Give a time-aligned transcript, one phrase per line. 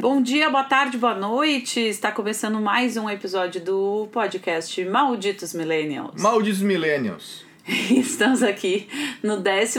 [0.00, 1.78] Bom dia, boa tarde, boa noite.
[1.78, 6.20] Está começando mais um episódio do podcast Malditos Millennials.
[6.20, 7.44] Malditos Millennials.
[7.90, 8.88] Estamos aqui
[9.22, 9.78] no 12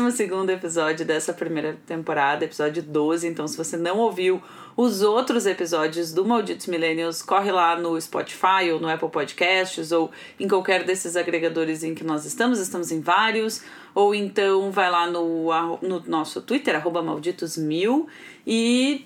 [0.52, 3.28] episódio dessa primeira temporada, episódio 12.
[3.28, 4.42] Então, se você não ouviu
[4.78, 10.10] os outros episódios do Malditos Millennials, corre lá no Spotify ou no Apple Podcasts ou
[10.40, 12.58] em qualquer desses agregadores em que nós estamos.
[12.58, 13.62] Estamos em vários.
[13.94, 15.50] Ou então vai lá no,
[15.82, 18.08] no nosso Twitter, malditosmil,
[18.48, 19.06] e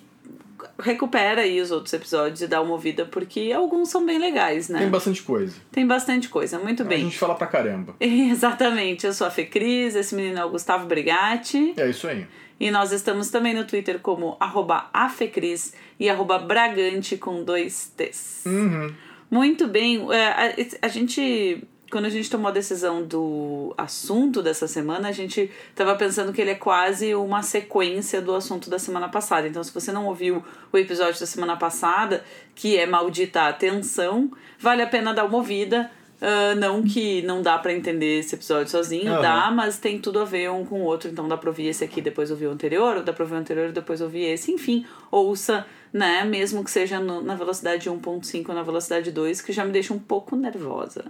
[0.80, 4.80] recupera aí os outros episódios e dá uma ouvida, porque alguns são bem legais, né?
[4.80, 5.56] Tem bastante coisa.
[5.72, 7.00] Tem bastante coisa, muito bem.
[7.00, 7.96] A gente fala pra caramba.
[8.00, 11.74] Exatamente, eu sou a Fê Cris, esse menino é o Gustavo Brigatti.
[11.78, 12.28] É isso aí.
[12.60, 18.44] E nós estamos também no Twitter como arroba afecris e arroba bragante com dois T's.
[18.46, 18.94] Uhum.
[19.30, 24.68] Muito bem, é, a, a gente quando a gente tomou a decisão do assunto dessa
[24.68, 29.08] semana, a gente estava pensando que ele é quase uma sequência do assunto da semana
[29.10, 29.48] passada.
[29.48, 34.82] Então, se você não ouviu o episódio da semana passada, que é Maldita Atenção, vale
[34.82, 35.90] a pena dar uma ouvida.
[36.20, 39.22] Uh, não que não dá para entender esse episódio sozinho, uhum.
[39.22, 41.12] dá, mas tem tudo a ver um com o outro.
[41.12, 43.38] Então dá pra ouvir esse aqui, depois ouvir o anterior, ou dá pra ouvir o
[43.38, 44.52] anterior depois ouvir esse.
[44.52, 46.24] Enfim, ouça, né?
[46.24, 49.94] Mesmo que seja no, na velocidade 1.5 ou na velocidade 2, que já me deixa
[49.94, 51.06] um pouco nervosa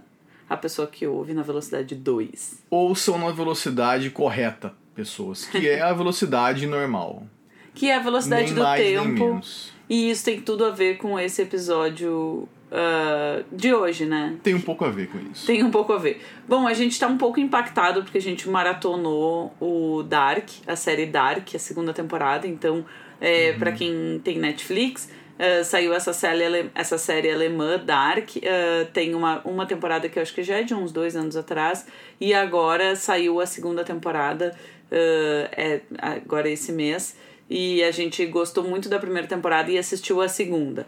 [0.48, 2.64] a pessoa que ouve na velocidade 2.
[2.70, 7.26] Ouçam na velocidade correta, pessoas, que é a velocidade normal.
[7.74, 9.40] Que é a velocidade nem do mais, tempo.
[9.88, 14.36] E isso tem tudo a ver com esse episódio uh, de hoje, né?
[14.42, 15.46] Tem um pouco a ver com isso.
[15.46, 16.20] Tem um pouco a ver.
[16.48, 21.06] Bom, a gente tá um pouco impactado porque a gente maratonou o Dark, a série
[21.06, 22.46] Dark, a segunda temporada.
[22.46, 22.84] Então,
[23.20, 23.58] é, uhum.
[23.58, 25.08] para quem tem Netflix,
[25.38, 28.30] Uh, saiu essa série, essa série alemã, Dark.
[28.36, 31.36] Uh, tem uma, uma temporada que eu acho que já é de uns dois anos
[31.36, 31.86] atrás.
[32.20, 34.52] E agora saiu a segunda temporada,
[34.90, 37.16] uh, é, agora esse mês.
[37.48, 40.86] E a gente gostou muito da primeira temporada e assistiu a segunda.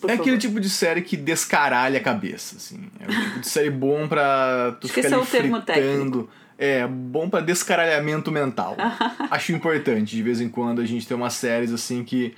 [0.00, 0.22] Por é favor.
[0.22, 2.90] aquele tipo de série que descaralha a cabeça, assim.
[2.98, 6.30] É um tipo de série bom pra tu ficar ali é o termo técnico.
[6.56, 8.76] É, bom para descaralhamento mental.
[9.30, 12.34] Acho importante, de vez em quando, a gente ter umas séries assim que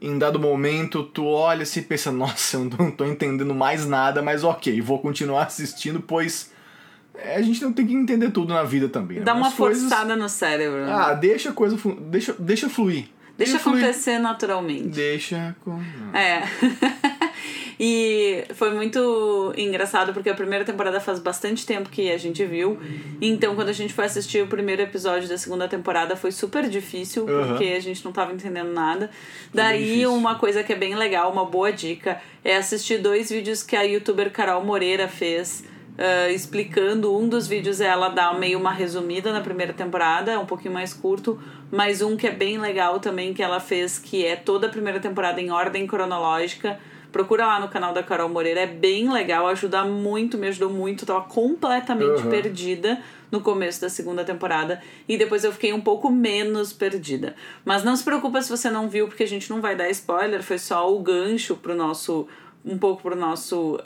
[0.00, 4.22] em dado momento tu olha assim e pensa, nossa, eu não tô entendendo mais nada,
[4.22, 6.52] mas ok, vou continuar assistindo, pois
[7.14, 9.18] é, a gente não tem que entender tudo na vida também.
[9.18, 9.24] Né?
[9.24, 9.82] Dá uma coisas...
[9.88, 10.84] forçada no cérebro.
[10.84, 10.92] Né?
[10.92, 13.08] Ah, deixa a coisa, deixa, deixa fluir.
[13.36, 14.22] Deixa, deixa acontecer fluir.
[14.22, 14.88] naturalmente.
[14.88, 15.54] Deixa.
[16.14, 16.42] É.
[17.78, 22.78] E foi muito engraçado porque a primeira temporada faz bastante tempo que a gente viu.
[23.20, 27.26] Então, quando a gente foi assistir o primeiro episódio da segunda temporada, foi super difícil
[27.26, 27.48] uhum.
[27.48, 29.10] porque a gente não tava entendendo nada.
[29.52, 33.62] Foi Daí, uma coisa que é bem legal, uma boa dica, é assistir dois vídeos
[33.62, 35.64] que a youtuber Carol Moreira fez.
[35.96, 37.16] Uh, explicando.
[37.16, 40.92] Um dos vídeos ela dá meio uma resumida na primeira temporada, é um pouquinho mais
[40.92, 41.40] curto,
[41.72, 45.00] mas um que é bem legal também que ela fez, que é toda a primeira
[45.00, 46.78] temporada em ordem cronológica.
[47.16, 51.06] Procura lá no canal da Carol Moreira, é bem legal, ajuda muito, me ajudou muito.
[51.06, 52.28] Tava completamente uhum.
[52.28, 53.00] perdida
[53.32, 57.34] no começo da segunda temporada e depois eu fiquei um pouco menos perdida.
[57.64, 60.42] Mas não se preocupa se você não viu, porque a gente não vai dar spoiler,
[60.42, 62.28] foi só o gancho pro nosso
[62.62, 63.78] um pouco pro nosso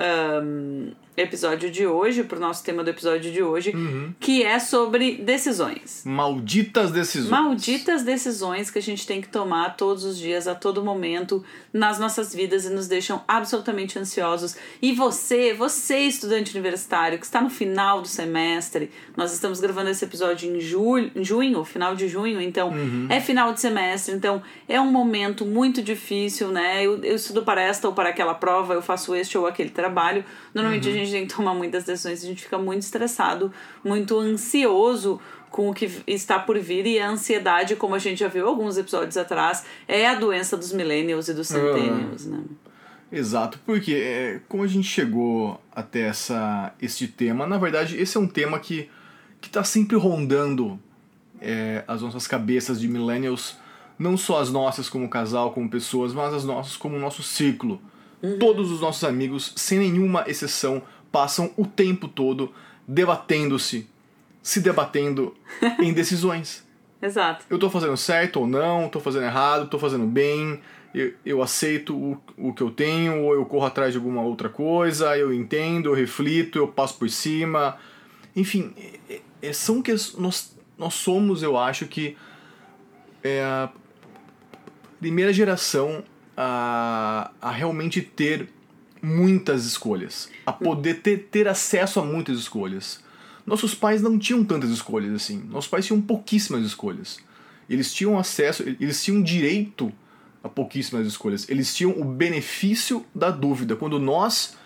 [0.42, 0.91] um,
[1.22, 4.14] episódio de hoje, pro nosso tema do episódio de hoje, uhum.
[4.20, 6.03] que é sobre decisões.
[6.04, 7.31] Malditas decisões.
[7.31, 11.98] Malditas decisões que a gente tem que tomar todos os dias, a todo momento, nas
[11.98, 14.56] nossas vidas e nos deixam absolutamente ansiosos.
[14.80, 20.04] E você, você estudante universitário que está no final do semestre, nós estamos gravando esse
[20.04, 23.06] episódio em julho, em junho, final de junho, então uhum.
[23.09, 26.84] é final de semestre, então é um momento muito difícil, né?
[26.84, 29.70] Eu, eu estudo para esta ou para aquela prova prova, eu faço este ou aquele
[29.70, 30.25] trabalho.
[30.54, 30.94] Normalmente uhum.
[30.94, 33.53] a gente tem que tomar muitas decisões, a gente fica muito estressado,
[33.84, 38.28] muito ansioso com o que está por vir e a ansiedade, como a gente já
[38.28, 42.32] viu alguns episódios atrás, é a doença dos millennials e dos centennials, uhum.
[42.32, 42.44] né?
[43.12, 48.21] Exato, porque é, como a gente chegou até essa, este tema, na verdade esse é
[48.21, 48.88] um tema que
[49.42, 50.78] está sempre rondando
[51.41, 53.56] é, as nossas cabeças de millennials,
[53.98, 57.80] não só as nossas como casal, como pessoas, mas as nossas como nosso ciclo.
[58.22, 58.39] Uhum.
[58.39, 62.53] Todos os nossos amigos, sem nenhuma exceção, passam o tempo todo
[62.86, 63.89] debatendo-se,
[64.42, 65.34] se debatendo
[65.80, 66.66] em decisões.
[67.01, 67.47] Exato.
[67.48, 70.60] Eu tô fazendo certo ou não, tô fazendo errado, tô fazendo bem,
[70.95, 74.48] eu, eu aceito o, o que eu tenho, ou eu corro atrás de alguma outra
[74.48, 77.78] coisa, eu entendo, eu reflito, eu passo por cima.
[78.36, 78.74] Enfim,
[79.09, 82.16] é, é, são que nós, nós somos, eu acho que,
[83.22, 83.71] é a
[84.98, 86.03] primeira geração
[86.36, 88.48] a, a realmente ter
[89.02, 93.02] muitas escolhas, a poder ter, ter acesso a muitas escolhas.
[93.47, 95.42] nossos pais não tinham tantas escolhas assim.
[95.50, 97.18] Nossos pais tinham pouquíssimas escolhas.
[97.68, 99.92] Eles tinham acesso, eles tinham direito
[100.42, 101.48] a pouquíssimas escolhas.
[101.48, 104.56] Eles tinham o benefício da dúvida, quando nós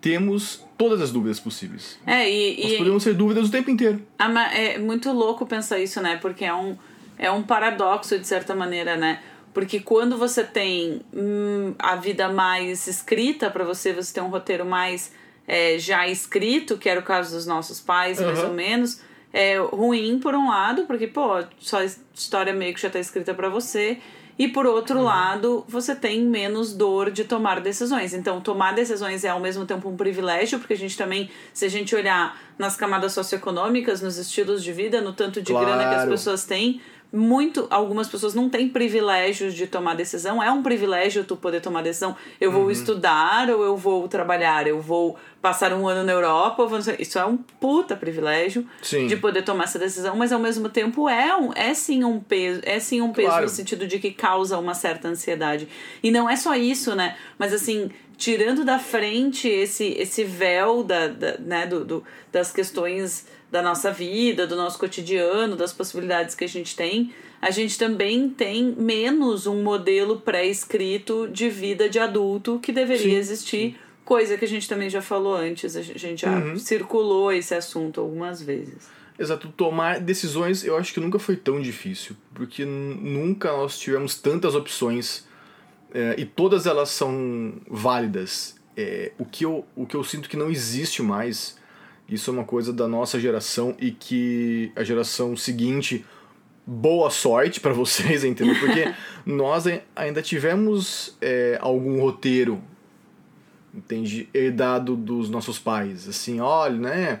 [0.00, 1.98] temos todas as dúvidas possíveis.
[2.06, 2.62] É, e.
[2.62, 4.02] Nós e podemos ter dúvidas o tempo inteiro.
[4.18, 6.16] Ah, É muito louco pensar isso, né?
[6.16, 6.76] Porque é um,
[7.16, 9.20] é um paradoxo, de certa maneira, né?
[9.52, 14.64] Porque quando você tem hum, a vida mais escrita para você, você tem um roteiro
[14.64, 15.12] mais
[15.46, 18.48] é, já escrito, que era o caso dos nossos pais, mais Uhum.
[18.48, 19.00] ou menos,
[19.32, 23.34] é ruim por um lado, porque, pô, só a história meio que já tá escrita
[23.34, 23.98] para você.
[24.38, 25.04] E por outro Uhum.
[25.04, 28.14] lado, você tem menos dor de tomar decisões.
[28.14, 31.68] Então, tomar decisões é ao mesmo tempo um privilégio, porque a gente também, se a
[31.68, 36.02] gente olhar nas camadas socioeconômicas, nos estilos de vida, no tanto de grana que as
[36.02, 36.10] Claro.
[36.10, 36.80] pessoas têm,
[37.12, 40.42] muito, algumas pessoas não têm privilégios de tomar decisão.
[40.42, 42.16] É um privilégio tu poder tomar decisão.
[42.40, 46.68] Eu vou estudar ou eu vou trabalhar, eu vou passar um ano na Europa, ou
[46.68, 46.78] vou...
[46.98, 49.08] isso é um puta privilégio Sim.
[49.08, 52.60] de poder tomar essa decisão, mas ao mesmo tempo é um, é sim um peso,
[52.64, 53.42] é sim um peso Claro.
[53.44, 55.68] no sentido de que causa uma certa ansiedade.
[56.02, 57.16] E não é só isso, né?
[57.36, 63.26] Mas assim, tirando da frente esse, esse véu da, da, né, do, do, das questões
[63.52, 68.30] da nossa vida, do nosso cotidiano, das possibilidades que a gente tem, a gente também
[68.30, 74.44] tem menos um modelo pré-escrito de vida de adulto que deveria Sim, existir, coisa que
[74.46, 76.58] a gente também já falou antes, a gente já Uhum.
[76.58, 78.88] circulou esse assunto algumas vezes.
[79.18, 84.54] Exato, tomar decisões eu acho que nunca foi tão difícil, porque nunca nós tivemos tantas
[84.54, 85.26] opções
[85.92, 88.56] é, e todas elas são válidas.
[88.74, 91.58] É, o, que eu, o que eu sinto que não existe mais,
[92.08, 96.04] isso é uma coisa da nossa geração e que a geração seguinte,
[96.66, 98.54] boa sorte pra vocês, entendeu?
[98.60, 98.92] Porque
[99.24, 102.60] nós ai- ainda tivemos é, algum roteiro
[103.74, 107.20] entende herdado dos nossos pais assim olha né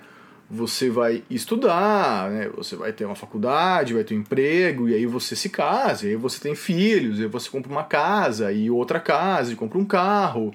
[0.50, 5.06] você vai estudar né você vai ter uma faculdade vai ter um emprego e aí
[5.06, 8.70] você se casa e aí você tem filhos e aí você compra uma casa e
[8.70, 10.52] outra casa e compra um carro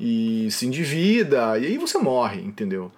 [0.00, 2.90] e se endivida e aí você morre entendeu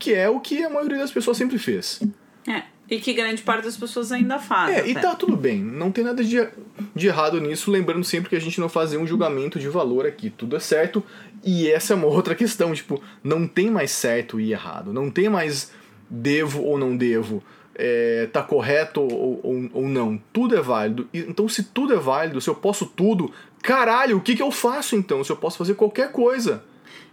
[0.00, 2.00] que é o que a maioria das pessoas sempre fez
[2.48, 4.78] É, e que grande parte das pessoas ainda faz.
[4.78, 6.48] é, e tá tudo bem, não tem nada de,
[6.96, 10.30] de errado nisso, lembrando sempre que a gente não faz um julgamento de valor aqui,
[10.30, 11.04] tudo é certo,
[11.44, 15.28] e essa é uma outra questão, tipo, não tem mais certo e errado, não tem
[15.28, 15.70] mais
[16.08, 17.42] devo ou não devo,
[17.76, 22.40] é, tá correto ou, ou, ou não, tudo é válido, então se tudo é válido,
[22.40, 23.30] se eu posso tudo,
[23.62, 26.64] caralho, o que que eu faço então, se eu posso fazer qualquer coisa?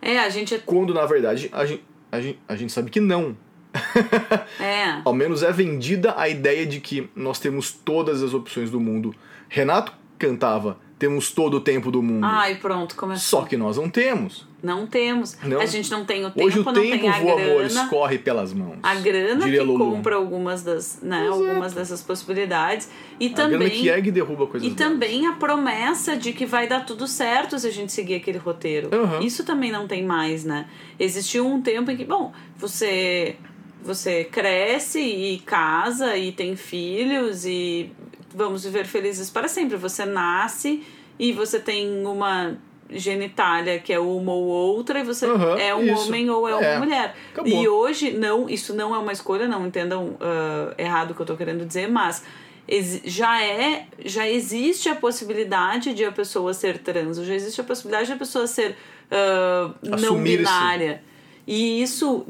[0.02, 0.60] É, a gente é.
[0.60, 1.84] Quando na verdade a gente,
[2.18, 3.38] a gente, a gente sabe que não,
[4.60, 5.02] É.
[5.06, 9.14] ao menos é vendida a ideia de que nós temos todas as opções do mundo.
[9.48, 12.26] Renato cantava, temos todo o tempo do mundo.
[12.26, 13.42] Ai, pronto, começou.
[13.42, 14.48] Só que nós não temos.
[14.64, 15.38] Não temos.
[15.44, 15.62] Não.
[15.62, 17.84] A gente não tem o tempo, Hoje o não tempo tem a voa, amor, grana.
[17.84, 18.80] escorre pelas mãos.
[18.82, 21.44] A grana que compra algumas das, né, Exato.
[21.44, 22.90] algumas dessas possibilidades.
[23.20, 23.70] E A grana também.
[23.70, 27.68] que ergue derruba coisas E também a promessa de que vai dar tudo certo se
[27.68, 28.90] a gente seguir aquele roteiro.
[28.92, 29.22] Uhum.
[29.22, 30.66] Isso também não tem mais, né?
[31.00, 33.36] Existiu um tempo em que, bom, você
[33.84, 37.90] você cresce e casa e tem filhos e
[38.34, 39.78] vamos viver felizes para sempre.
[39.78, 40.84] Você nasce
[41.20, 42.56] e você tem uma
[42.90, 46.08] genitália que é uma ou outra e você Uhum, é um isso.
[46.08, 46.72] homem ou é, É.
[46.78, 47.16] uma mulher.
[47.34, 47.52] Acabou.
[47.52, 51.26] E hoje não, isso não é uma escolha, não entendam ah, errado o que eu
[51.26, 52.24] tô querendo dizer, mas
[53.06, 58.08] já é, já existe a possibilidade de a pessoa ser trans, já existe a possibilidade
[58.08, 58.76] de a pessoa ser
[59.12, 61.02] ah, não binária.
[61.48, 62.26] E isso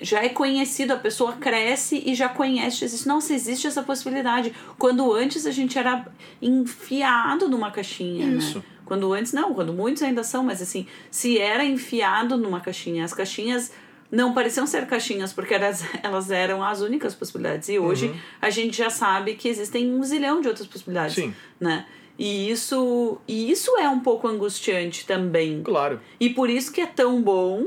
[0.00, 3.06] já é conhecido, a pessoa cresce e já conhece isso.
[3.06, 4.54] Nossa, existe essa possibilidade.
[4.78, 6.06] Quando antes a gente era
[6.40, 8.58] enfiado numa caixinha, Isso.
[8.58, 8.64] né?
[8.86, 13.12] Quando antes, não, quando muitos ainda são, mas assim, se era enfiado numa caixinha, as
[13.12, 13.72] caixinhas
[14.10, 17.68] não pareciam ser caixinhas porque elas, elas eram as únicas possibilidades.
[17.68, 21.34] E hoje a gente já sabe que existem um zilhão de outras possibilidades, Sim.
[21.60, 21.84] né?
[22.18, 25.62] E isso, e isso é um pouco angustiante também.
[25.62, 26.00] Claro.
[26.18, 27.66] E por isso que é tão bom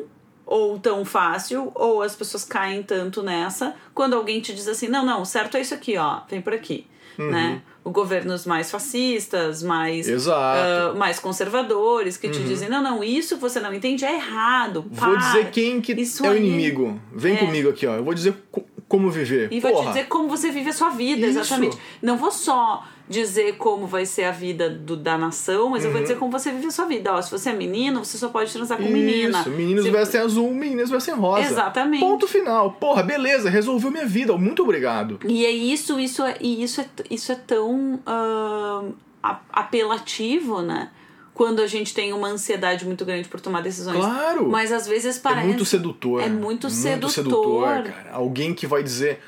[0.52, 5.06] ou tão fácil, ou as pessoas caem tanto nessa, quando alguém te diz assim, não,
[5.06, 6.88] não, certo é isso aqui, ó, vem por aqui,
[7.20, 7.62] né?
[7.84, 10.34] O governos mais fascistas, mais Uhum.
[10.34, 14.86] Ah, mais conservadores, que te dizem, não, não, isso você não entende, é errado.
[14.90, 16.40] Vou dizer quem que Isso é o aí.
[16.40, 17.00] inimigo.
[17.14, 17.38] Vem É.
[17.38, 17.96] comigo aqui, ó.
[17.96, 18.34] Eu vou dizer
[18.90, 19.48] como viver.
[19.54, 19.84] E vou Porra.
[19.86, 21.40] te dizer como você vive a sua vida, Isso.
[21.40, 21.78] exatamente.
[22.02, 25.94] Não vou só dizer como vai ser a vida do, da nação, mas eu Uhum.
[25.94, 27.14] vou dizer como você vive a sua vida.
[27.14, 29.40] Ó, se você é menino, você só pode transar com menina.
[29.40, 31.48] Isso, meninos Se- vestem azul, meninas vestem rosa.
[31.48, 32.02] Exatamente.
[32.02, 32.72] Ponto final.
[32.74, 34.36] Porra, beleza, resolveu minha vida.
[34.38, 35.20] Muito obrigado.
[35.28, 40.90] E é isso, isso é, e isso é, isso é tão a- apelativo, né?
[41.40, 43.96] Quando a gente tem uma ansiedade muito grande por tomar decisões.
[43.96, 44.50] Claro!
[44.50, 45.44] Mas às vezes parece.
[45.44, 46.22] É muito sedutor.
[46.22, 47.10] É muito sedutor.
[47.10, 48.10] sedutor, cara.
[48.12, 49.22] Alguém que vai dizer.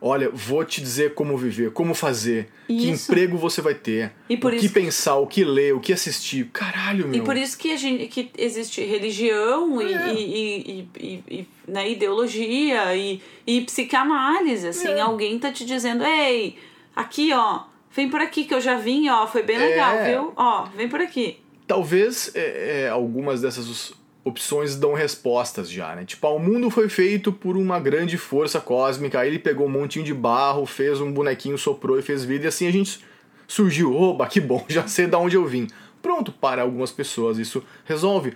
[0.00, 3.10] Olha, vou te dizer como viver, como fazer, que Isso.
[3.10, 5.92] emprego você vai ter, E por o que isso- pensar, o que ler, o que
[5.92, 6.48] assistir.
[6.52, 7.20] Caralho, meu.
[7.20, 10.14] E por isso que, a gente, que existe religião e, É.
[10.14, 15.00] e, e, e, e, né, ideologia e, e psicanálise, assim, É.
[15.00, 16.56] alguém tá te dizendo, ei,
[16.94, 20.10] aqui, ó, vem por aqui que eu já vim, ó, foi bem legal, É.
[20.12, 20.32] viu?
[20.36, 21.38] Ó, vem por aqui.
[21.66, 23.92] Talvez é, é, algumas dessas
[24.26, 26.04] opções dão respostas já, né?
[26.04, 29.70] Tipo, ah, o mundo foi feito por uma grande força cósmica, aí ele pegou um
[29.70, 33.00] montinho de barro, fez um bonequinho, soprou e fez vida, e assim a gente
[33.46, 33.94] surgiu.
[33.94, 35.68] Oba, que bom, já sei de onde eu vim.
[36.02, 38.34] Pronto, para algumas pessoas isso resolve.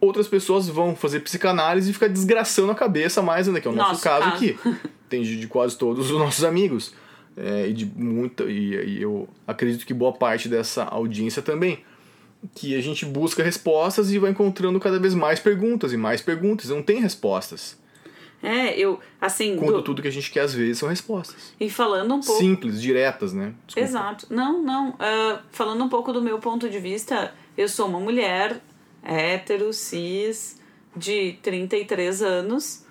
[0.00, 3.74] Outras pessoas vão fazer psicanálise e ficar desgraçando a cabeça mais ainda, que é o
[3.74, 4.36] nosso, Nosso caso, caso.
[4.36, 4.58] aqui.
[5.08, 6.94] Tem de, de quase todos os nossos amigos.
[7.36, 8.44] É, e de muita.
[8.44, 11.82] E, e eu acredito que boa parte dessa audiência também
[12.54, 16.68] que a gente busca respostas e vai encontrando cada vez mais perguntas e mais perguntas.
[16.70, 17.78] Não tem respostas.
[18.42, 21.54] É, eu, assim, Quando do- tudo que a gente quer às vezes são respostas.
[21.58, 22.38] e falando um pouco.
[22.42, 23.54] Simples, diretas, né?
[23.66, 23.88] Desculpa.
[23.88, 24.26] Exato.
[24.28, 24.94] Não, não.
[24.98, 28.60] ah, falando um pouco do meu ponto de vista, eu sou uma mulher
[29.02, 30.60] hétero, cis,
[30.94, 32.84] de 33 anos,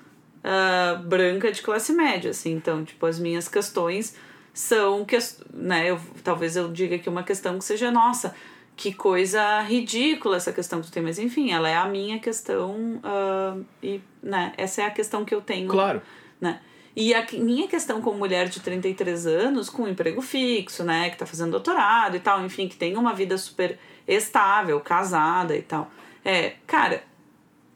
[0.43, 2.53] ah, branca de classe média, assim.
[2.53, 4.15] Então, tipo, as minhas questões
[4.55, 5.17] são, que,
[5.53, 8.33] né, eu, talvez eu diga aqui uma questão que seja, nossa,
[8.75, 12.99] que coisa ridícula essa questão que tu tem, mas enfim, ela é a minha questão
[13.03, 16.01] ah, e, né, essa é a questão que eu tenho Claro.
[16.39, 16.59] né?
[16.95, 21.17] E a minha questão como mulher de 33 anos, com um emprego fixo, né, que
[21.17, 25.91] tá fazendo doutorado e tal, enfim, que tem uma vida super estável, casada e tal.
[26.23, 27.03] É, cara,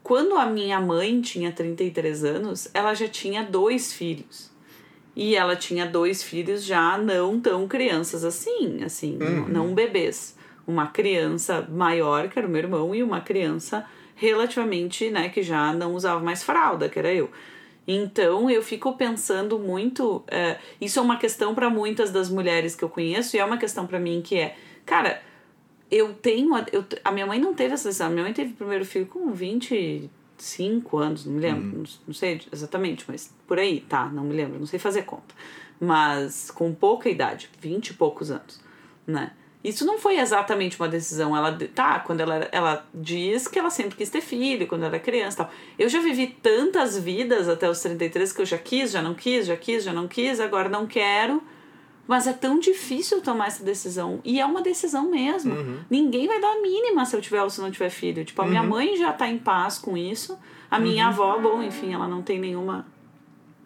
[0.04, 4.50] quando a minha mãe tinha 33 anos, ela já tinha dois filhos.
[5.16, 10.37] E ela tinha dois filhos já não tão crianças assim, assim, não bebês.
[10.68, 13.84] Uma criança maior, que era o meu irmão, e uma criança
[14.14, 17.30] relativamente, né, que já não usava mais fralda, que era eu.
[17.86, 20.22] Então eu fico pensando muito.
[20.28, 23.56] é, isso é uma questão para muitas das mulheres que eu conheço, e é uma
[23.56, 25.22] questão para mim que é, cara,
[25.90, 26.54] eu tenho.
[26.54, 28.08] A, eu, a minha mãe não teve essa decisão.
[28.08, 32.14] A minha mãe teve o primeiro filho com 25 anos, não me lembro, não, não
[32.14, 35.34] sei exatamente, mas por aí, tá, não me lembro, não sei fazer conta.
[35.80, 38.60] Mas com pouca idade, 20 e poucos anos,
[39.06, 39.32] né?
[39.62, 41.36] Isso não foi exatamente uma decisão.
[41.36, 45.02] Ela, tá, quando ela, ela diz que ela sempre quis ter filho, quando ela era
[45.04, 45.50] criança tal.
[45.78, 49.46] Eu já vivi tantas vidas até os 33 que eu já quis, já não quis,
[49.46, 51.42] já quis, já não quis, agora não quero.
[52.06, 54.20] Mas é tão difícil tomar essa decisão.
[54.24, 55.52] E é uma decisão mesmo.
[55.90, 58.24] Ninguém vai dar a mínima se eu tiver ou se não tiver filho.
[58.24, 60.38] Tipo, a minha mãe já tá em paz com isso.
[60.70, 62.86] A minha avó, bom, enfim, ela não tem nenhuma.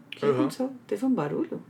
[0.07, 0.33] O que Uhum.
[0.33, 0.73] aconteceu?
[0.87, 1.63] Teve um barulho?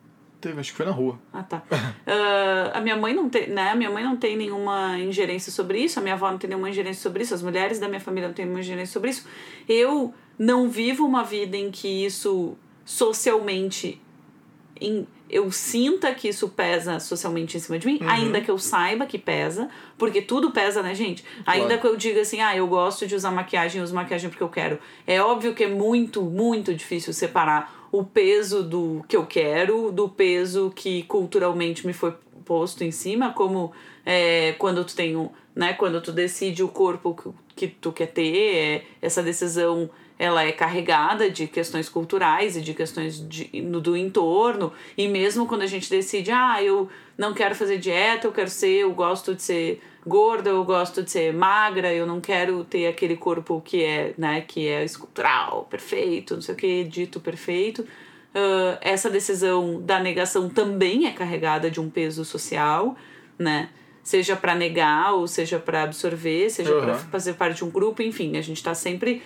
[0.43, 1.19] Teve, acho que foi na rua.
[1.33, 1.63] Ah, tá.
[2.07, 3.71] Ah, a minha mãe não tem, né?
[3.71, 6.69] A minha mãe não tem nenhuma ingerência sobre isso, a minha avó não tem nenhuma
[6.69, 9.27] ingerência sobre isso, as mulheres da minha família não têm nenhuma ingerência sobre isso.
[9.69, 14.01] Eu não vivo uma vida em que isso socialmente
[14.81, 19.07] em- eu sinta que isso pesa socialmente em cima de mim, ainda que eu saiba
[19.07, 21.25] que pesa, porque tudo pesa, né, gente?
[21.47, 24.43] Ainda que eu diga assim, ah, eu gosto de usar maquiagem, eu uso maquiagem porque
[24.43, 24.79] eu quero.
[25.07, 30.09] É óbvio que é muito, muito difícil separar o peso do que eu quero do
[30.09, 33.71] peso que culturalmente me foi posto em cima, como
[34.05, 38.07] é, quando tu tem um, né, quando tu decide o corpo que, que tu quer
[38.07, 39.91] ter, é, essa decisão
[40.26, 44.73] ela é carregada de questões culturais e de questões de, no, do entorno.
[44.97, 46.88] E mesmo quando a gente decide, ah, eu
[47.19, 51.11] não quero fazer dieta, eu quero ser, eu gosto de ser gorda, eu gosto de
[51.11, 56.35] ser magra, eu não quero ter aquele corpo que é, né, que é escultural, perfeito,
[56.35, 57.85] não sei o que, dito perfeito.
[58.35, 62.97] Ah, essa decisão da negação também é carregada de um peso social,
[63.38, 63.69] né?
[64.05, 66.99] Seja para negar ou seja para absorver, seja para Uhum.
[67.11, 69.23] fazer parte de um grupo, enfim, a gente está sempre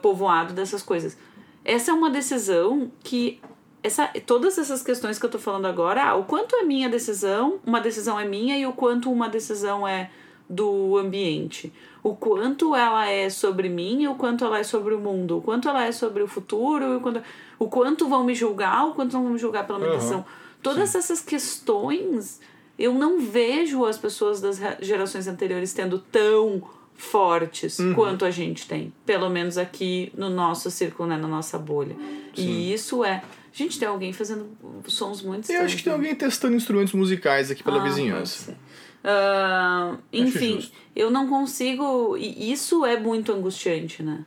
[0.00, 1.16] povoado dessas coisas.
[1.64, 3.40] Essa é uma decisão que
[3.82, 7.58] essa, todas essas questões que eu tô falando agora, ah, o quanto é minha decisão,
[7.66, 10.10] uma decisão é minha e o quanto uma decisão é
[10.48, 11.72] do ambiente.
[12.02, 15.38] O quanto ela é sobre mim e o quanto ela é sobre o mundo.
[15.38, 17.22] O quanto ela é sobre o futuro e o quanto,
[17.58, 19.96] o quanto vão me julgar, o quanto não vão me julgar pela minha Uhum.
[19.98, 20.24] decisão.
[20.62, 22.40] Todas essas questões,
[22.78, 26.62] eu não vejo as pessoas das gerações anteriores tendo tão
[26.96, 28.92] fortes quanto a gente tem.
[29.06, 31.96] Pelo menos aqui no nosso círculo, né, na nossa bolha.
[32.36, 33.22] E isso é...
[33.52, 34.48] Gente, tem alguém fazendo
[34.86, 36.08] sons muito Eu acho que tem estranhos, né?
[36.10, 38.56] alguém testando instrumentos musicais aqui pela Ah, vizinhança.
[39.02, 42.16] Ah, enfim, eu não consigo.
[42.16, 44.24] E isso é muito angustiante, né?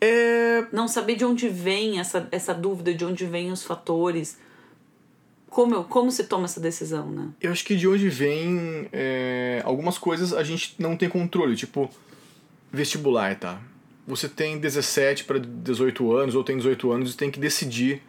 [0.00, 0.66] É.
[0.72, 4.38] Não saber de onde vem essa, essa dúvida, de onde vêm os fatores.
[5.48, 7.28] Como, como se toma essa decisão, né?
[7.40, 11.90] Eu acho que de onde vem é, algumas coisas a gente não tem controle, tipo
[12.72, 13.60] vestibular, tá?
[14.06, 18.02] Você tem 17 para 18 anos ou tem 18 anos e tem que decidir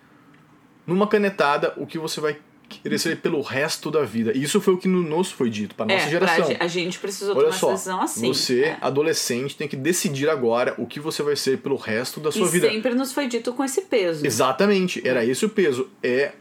[0.85, 4.31] numa canetada o que você vai querer ser pelo resto da vida.
[4.35, 6.55] E isso foi o que nos foi dito para nossa é, geração.
[6.59, 8.27] A gente precisou Olha tomar só, essa decisão assim.
[8.27, 8.77] Você, é.
[8.81, 12.49] adolescente, tem que decidir agora o que você vai ser pelo resto da sua e
[12.49, 12.69] vida.
[12.69, 14.25] sempre nos foi dito com esse peso.
[14.25, 15.89] Exatamente, era esse o peso.
[16.03, 16.33] É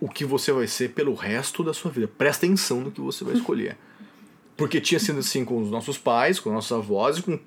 [0.00, 2.08] o que você vai ser pelo resto da sua vida.
[2.08, 3.76] Presta atenção no que você vai escolher.
[4.56, 7.38] Porque tinha sido assim com os nossos pais, com nossos avós e com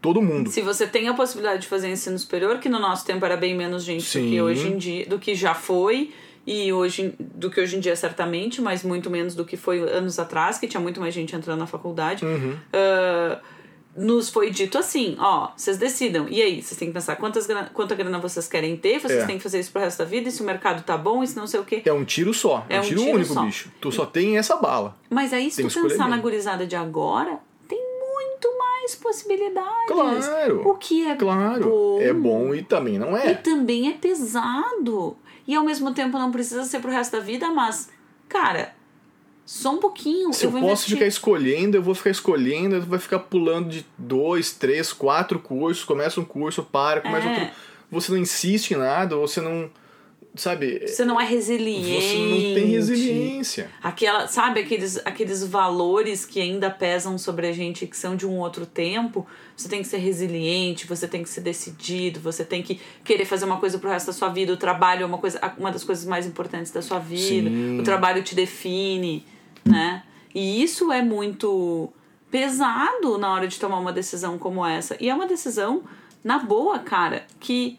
[0.00, 0.50] todo mundo.
[0.50, 3.54] Se você tem a possibilidade de fazer ensino superior, que no nosso tempo era bem
[3.56, 4.40] menos gente do que Sim.
[4.40, 6.12] hoje em dia, do que já foi
[6.46, 10.18] e hoje do que hoje em dia certamente, mas muito menos do que foi anos
[10.18, 12.24] atrás, que tinha muito mais gente entrando na faculdade.
[12.24, 12.54] Uhum.
[12.72, 13.40] Ah,
[13.96, 16.26] nos foi dito assim, ó, vocês decidam.
[16.28, 19.26] E aí, vocês têm que pensar quantas grana, quanta grana vocês querem ter, vocês É.
[19.26, 21.26] têm que fazer isso pro resto da vida, e se o mercado tá bom, e
[21.26, 21.82] se não sei o quê.
[21.84, 22.66] É um tiro só.
[22.68, 23.42] É, É um um tiro, tiro único, só.
[23.44, 23.70] bicho.
[23.80, 24.96] Tu só tem essa bala.
[25.08, 29.86] Mas aí, se Tem tu pensar na gurizada de agora, tem muito mais possibilidades.
[29.88, 30.68] Claro.
[30.68, 31.64] O que é Claro.
[31.70, 32.00] bom.
[32.00, 33.34] É bom e também não E é.
[33.34, 35.16] também é pesado.
[35.46, 37.90] E ao mesmo tempo não precisa ser pro resto da vida, mas,
[38.28, 38.74] cara,
[39.46, 40.32] só um pouquinho.
[40.32, 40.96] Se eu, vou posso investir.
[40.96, 46.20] ficar escolhendo, eu vou ficar escolhendo, vai ficar pulando de dois, três, quatro cursos, começa
[46.20, 47.30] um curso, para, começa É.
[47.40, 47.54] outro.
[47.90, 49.70] Você não insiste em nada, você não.
[50.36, 50.80] Sabe?
[50.84, 52.08] Você não é resiliente.
[52.08, 53.70] Você não tem resiliência.
[53.80, 58.40] Aquela, sabe, aqueles, aqueles valores que ainda pesam sobre a gente, que são de um
[58.40, 59.24] outro tempo.
[59.56, 63.44] Você tem que ser resiliente, você tem que ser decidido, você tem que querer fazer
[63.44, 64.52] uma coisa pro resto da sua vida.
[64.52, 67.48] O trabalho é uma, coisa, uma das coisas mais importantes da sua vida.
[67.48, 67.78] Sim.
[67.78, 69.24] O trabalho te define,
[69.64, 70.02] né?
[70.34, 71.92] E isso é muito
[72.30, 74.96] pesado na hora de tomar uma decisão como essa.
[75.00, 75.82] E é uma decisão,
[76.22, 77.78] na boa, cara, que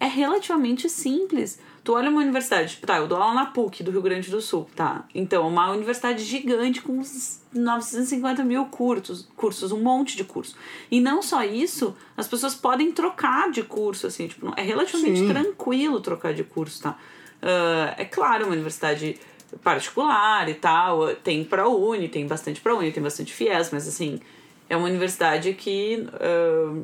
[0.00, 1.58] é relativamente simples.
[1.84, 4.40] Tu olha uma universidade, tipo, tá, eu dou aula na PUC do Rio Grande do
[4.40, 5.04] Sul, tá?
[5.14, 10.56] Então, uma universidade gigante com uns 950 mil cursos, cursos, um monte de curso.
[10.90, 15.28] E não só isso, as pessoas podem trocar de curso, assim, tipo, é relativamente Sim.
[15.28, 16.98] tranquilo trocar de curso, tá?
[17.42, 19.18] Ah, é claro, uma universidade
[19.62, 24.20] particular e tal, tem ProUni, tem bastante ProUni, tem bastante FIES, mas assim,
[24.68, 26.82] é uma universidade que ah,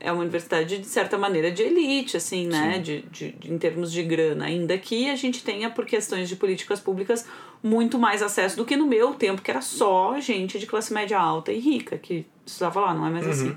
[0.00, 2.78] é uma universidade de certa maneira de elite, assim, né?
[2.80, 4.46] De, de, de- em termos de grana.
[4.46, 7.24] Ainda que a gente tenha, por questões de políticas públicas,
[7.62, 11.16] muito mais acesso do que no meu tempo, que era só gente de classe média
[11.20, 13.54] alta e rica que estudava lá, não é mais assim.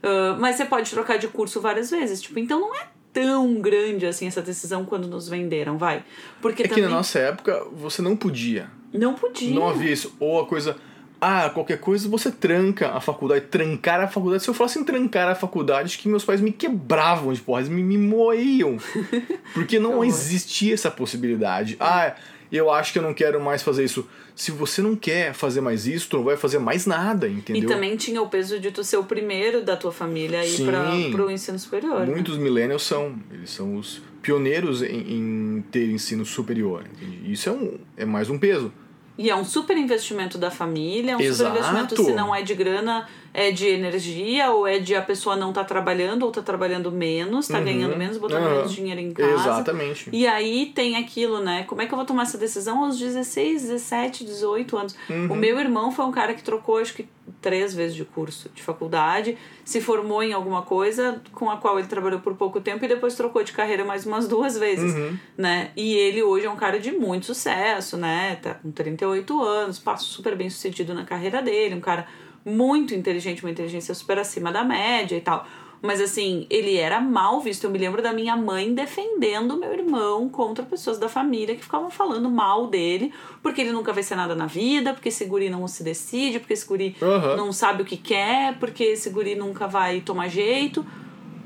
[0.00, 4.06] Ah, mas você pode trocar de curso várias vezes, tipo, então não é tão grande
[4.06, 6.04] assim essa decisão quando nos venderam, vai.
[6.40, 8.70] Porque É que também na nossa época você não podia.
[8.92, 9.54] não podia.
[9.54, 10.14] Não havia isso.
[10.20, 10.76] Ou a coisa.
[11.20, 13.46] Ah, qualquer coisa você tranca a faculdade.
[13.46, 14.44] Trancar a faculdade.
[14.44, 17.60] Se eu falasse em trancar a faculdade, acho que meus pais me quebravam de porra.
[17.60, 18.76] Eles me, me moíam.
[19.52, 21.76] Porque não existia essa possibilidade.
[21.80, 22.14] Ah,
[22.56, 24.08] eu acho que eu não quero mais fazer isso.
[24.34, 27.68] Se você não quer fazer mais isso, tu não vai fazer mais nada, E entendeu?
[27.68, 30.84] também tinha o peso de tu ser o primeiro da tua família a ir para
[31.10, 32.00] pro ensino superior.
[32.00, 32.06] né?
[32.06, 33.14] Muitos millennials são.
[33.32, 36.84] Eles são os pioneiros em, em ter ensino superior.
[36.92, 37.32] entende?
[37.32, 38.72] Isso é, um, é mais um peso.
[39.16, 41.50] E é um super investimento da família, é um Exato.
[41.56, 45.36] super investimento se não é de grana, é de energia, ou é de a pessoa
[45.36, 48.54] não tá trabalhando, ou tá trabalhando menos, tá ganhando menos, botando Uhum.
[48.56, 49.32] menos dinheiro em casa.
[49.34, 50.08] Exatamente.
[50.12, 51.64] E aí tem aquilo, né?
[51.64, 54.96] Como é que eu vou tomar essa decisão aos 16, 17, 18 anos?
[55.08, 55.32] Uhum.
[55.32, 57.06] O meu irmão foi um cara que trocou, acho que
[57.42, 61.86] três vezes de curso de faculdade, se formou em alguma coisa com a qual ele
[61.86, 65.16] trabalhou por pouco tempo e depois trocou de carreira mais umas duas vezes, Uhum.
[65.36, 65.70] né?
[65.76, 68.36] E ele hoje é um cara de muito sucesso, né?
[68.42, 72.06] Tá com 38 anos, passa super bem sucedido na carreira dele, um cara
[72.48, 75.46] muito inteligente, uma inteligência super acima da média e tal.
[75.80, 77.64] Mas assim, ele era mal visto.
[77.64, 81.90] Eu me lembro da minha mãe defendendo meu irmão contra pessoas da família que ficavam
[81.90, 85.66] falando mal dele, porque ele nunca vai ser nada na vida, porque esse guri não
[85.68, 87.36] se decide, porque esse guri Aham.
[87.36, 90.84] não sabe o que quer, porque esse guri nunca vai tomar jeito.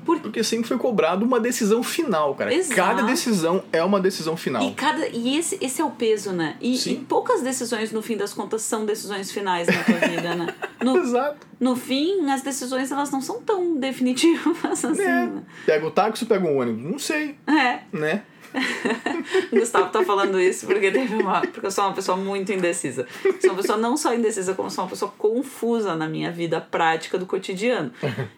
[0.05, 0.21] Por...
[0.21, 2.53] Porque sempre foi cobrado uma decisão final, cara.
[2.55, 2.75] Exato.
[2.75, 4.63] Cada decisão é uma decisão final.
[4.63, 6.57] E, cada, e esse, esse é o peso, né?
[6.61, 10.47] E, e poucas decisões, no fim das contas, são decisões finais na tua vida, né?
[10.83, 11.47] No, Exato.
[11.61, 15.27] no fim, as decisões elas não são tão definitivas assim, É.
[15.27, 15.43] né?
[15.65, 16.83] Pega o táxi ou pega o ônibus?
[16.91, 17.79] Não sei, É.
[17.93, 18.23] né?
[19.53, 21.41] Gustavo tá falando isso porque teve uma.
[21.41, 23.07] Porque eu sou uma pessoa muito indecisa.
[23.41, 27.19] Sou uma pessoa não só indecisa, como sou uma pessoa confusa na minha vida prática
[27.19, 27.93] do cotidiano.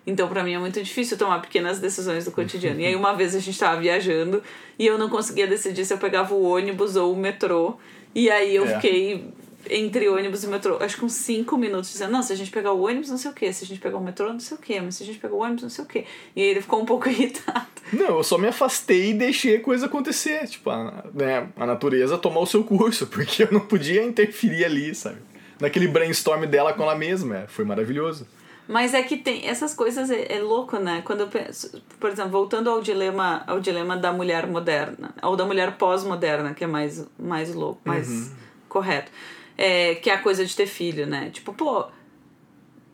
[0.07, 2.81] Então, pra mim, é muito difícil tomar pequenas decisões do cotidiano.
[2.81, 4.42] E aí, uma vez a gente tava viajando
[4.79, 7.77] e eu não conseguia decidir se eu pegava o ônibus ou o metrô.
[8.14, 8.74] E aí eu É.
[8.74, 9.29] fiquei
[9.70, 12.72] entre ônibus e metrô, acho que uns 5 minutos, dizendo, não, se a gente pegar
[12.72, 14.61] o ônibus, não sei o quê, se a gente pegar o metrô, não sei o
[14.61, 16.05] quê, mas se a gente pegar o ônibus, não sei o quê.
[16.35, 17.66] E aí ele ficou um pouco irritado.
[17.92, 20.46] Não, eu só me afastei e deixei a coisa acontecer.
[20.48, 24.94] Tipo, a, né, a natureza tomar o seu curso, porque eu não podia interferir ali,
[24.94, 25.18] sabe?
[25.61, 27.38] Naquele brainstorm dela com ela mesma.
[27.38, 28.27] É, foi maravilhoso.
[28.66, 31.03] Mas é que tem essas coisas é, é, louco, né?
[31.05, 35.44] Quando eu penso, por exemplo, voltando ao dilema, ao dilema da mulher moderna, ou da
[35.44, 38.31] mulher pós-moderna, que é mais mais louco, mais uhum.
[38.68, 39.11] correto.
[39.56, 41.30] É, que é a coisa de ter filho, né?
[41.30, 41.86] Tipo, pô,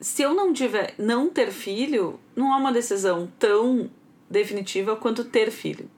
[0.01, 3.91] se eu não tiver não ter filho, não é uma decisão tão
[4.29, 5.91] definitiva quanto ter filho.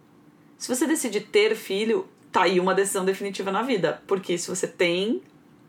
[0.56, 4.66] Se você decidir ter filho, tá aí uma decisão definitiva na vida, porque se você
[4.66, 5.22] tem,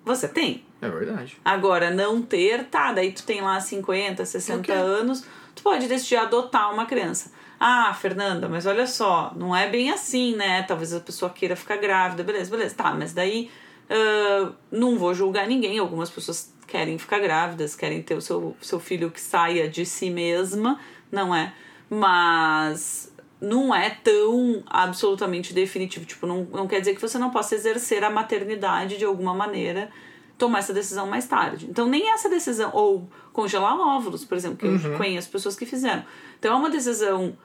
[0.06, 0.64] você tem.
[0.82, 1.38] É verdade.
[1.44, 4.76] Agora, não ter, tá, daí tu tem lá 50, 60 okay.
[4.76, 5.26] anos,
[5.56, 7.32] tu pode decidir adotar uma criança.
[7.60, 10.64] Ah, Fernanda, mas olha só, não é bem assim, né?
[10.64, 12.76] Talvez a pessoa queira ficar grávida, beleza, beleza.
[12.76, 13.50] Tá, mas daí
[13.90, 15.80] uh, não vou julgar ninguém.
[15.80, 20.10] Algumas pessoas querem ficar grávidas, querem ter o seu, seu filho que saia de si
[20.10, 20.80] mesma,
[21.12, 21.54] não é?
[21.90, 26.06] Mas não é tão absolutamente definitivo.
[26.06, 29.90] Tipo, não, não quer dizer que você não possa exercer a maternidade de alguma maneira
[30.38, 31.68] tomar essa decisão mais tarde.
[31.70, 34.94] Então, nem essa decisão, ou congelar óvulos, por exemplo, que uhum.
[34.94, 36.04] eu conheço pessoas que fizeram.
[36.40, 37.38] Então, é uma decisão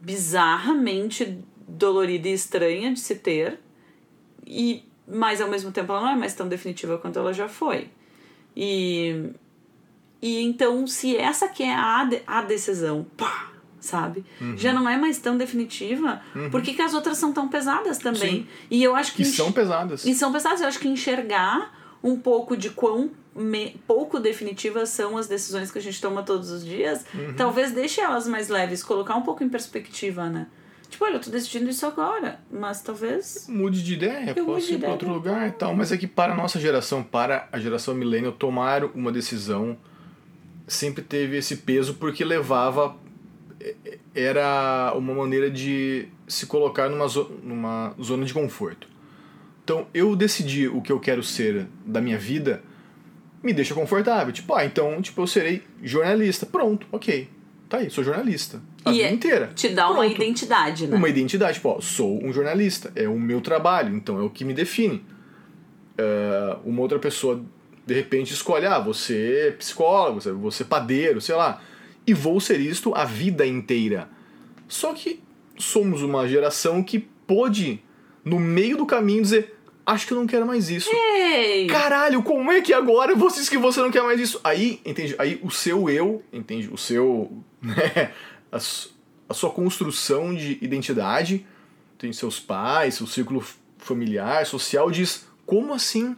[0.00, 3.60] bizarramente dolorida e estranha de se ter,
[4.46, 7.88] e mas ao mesmo tempo ela não é mais tão definitiva quanto ela já foi.
[8.56, 9.30] E,
[10.20, 14.24] e então, se essa que é a, a decisão, pá, sabe?
[14.40, 14.56] Uhum.
[14.56, 16.50] Já não é mais tão definitiva, uhum.
[16.50, 18.42] por que, que as outras são tão pesadas também?
[18.42, 18.46] Sim.
[18.70, 19.22] E eu acho que.
[19.22, 20.04] E são pesadas.
[20.04, 20.60] E são pesadas.
[20.60, 25.78] Eu acho que enxergar um pouco de quão me, pouco definitivas são as decisões que
[25.78, 27.34] a gente toma todos os dias, uhum.
[27.36, 30.46] talvez deixe elas mais leves, colocar um pouco em perspectiva, né?
[30.90, 33.46] Tipo, olha, eu tô decidindo isso agora, mas talvez.
[33.48, 35.74] Mude de ideia, eu posso ir para outro lugar e tal.
[35.74, 39.78] Mas é que para a nossa geração, para a geração millennial, tomar uma decisão
[40.66, 42.96] sempre teve esse peso porque levava.
[44.14, 48.88] Era uma maneira de se colocar numa, zo numa zona de conforto.
[49.62, 52.62] Então, eu decidir o que eu quero ser da minha vida
[53.42, 54.32] me deixa confortável.
[54.32, 56.46] Tipo, ah, então, tipo, eu serei jornalista.
[56.46, 57.28] Pronto, ok.
[57.70, 58.60] Tá aí, sou jornalista.
[58.84, 59.52] A e vida é, inteira.
[59.54, 59.98] Te dá Pronto.
[59.98, 60.96] uma identidade, né?
[60.96, 62.90] Uma identidade, tipo, ó, sou um jornalista.
[62.96, 65.04] É o meu trabalho, então é o que me define.
[65.96, 67.40] Uh, uma outra pessoa,
[67.86, 71.62] de repente, escolhe, ah, você é psicólogo, você é padeiro, sei lá.
[72.04, 74.08] E vou ser isto a vida inteira.
[74.66, 75.22] Só que
[75.56, 77.80] somos uma geração que pôde,
[78.24, 79.54] no meio do caminho, dizer
[79.86, 80.90] acho que eu não quero mais isso.
[80.92, 81.66] Ei.
[81.66, 84.40] Caralho, como é que agora você diz que você não quer mais isso?
[84.42, 85.14] Aí, entende?
[85.18, 86.68] Aí o seu eu, entende?
[86.72, 87.30] O seu.
[87.62, 88.12] Né?
[88.52, 88.58] A,
[89.28, 91.46] a sua construção de identidade,
[91.96, 93.44] tem seus pais, seu círculo
[93.78, 96.16] familiar, social, diz: como assim?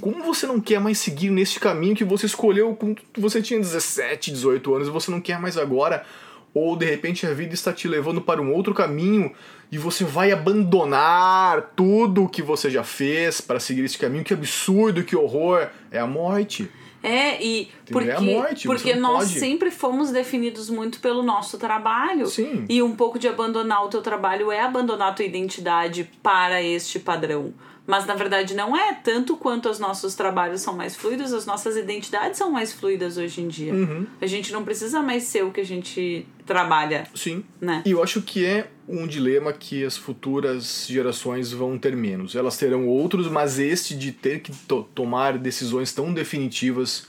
[0.00, 4.30] Como você não quer mais seguir neste caminho que você escolheu quando você tinha 17,
[4.30, 6.06] 18 anos e você não quer mais agora?
[6.54, 9.32] Ou de repente a vida está te levando para um outro caminho
[9.70, 14.24] e você vai abandonar tudo o que você já fez para seguir esse caminho.
[14.24, 15.68] Que absurdo, que horror!
[15.90, 16.70] É a morte.
[17.02, 19.40] É, e porque, a morte, porque nós pode.
[19.40, 22.26] sempre fomos definidos muito pelo nosso trabalho.
[22.26, 22.66] Sim.
[22.68, 26.98] E um pouco de abandonar o teu trabalho é abandonar a tua identidade para este
[26.98, 27.54] padrão.
[27.90, 28.94] Mas na verdade não é.
[28.94, 33.40] Tanto quanto os nossos trabalhos são mais fluidos, as nossas identidades são mais fluidas hoje
[33.40, 33.74] em dia.
[33.74, 34.06] Uhum.
[34.20, 37.08] A gente não precisa mais ser o que a gente trabalha.
[37.14, 37.42] Sim.
[37.60, 37.82] Né?
[37.84, 42.36] E eu acho que é um dilema que as futuras gerações vão ter menos.
[42.36, 47.08] Elas terão outros, mas este de ter que to tomar decisões tão definitivas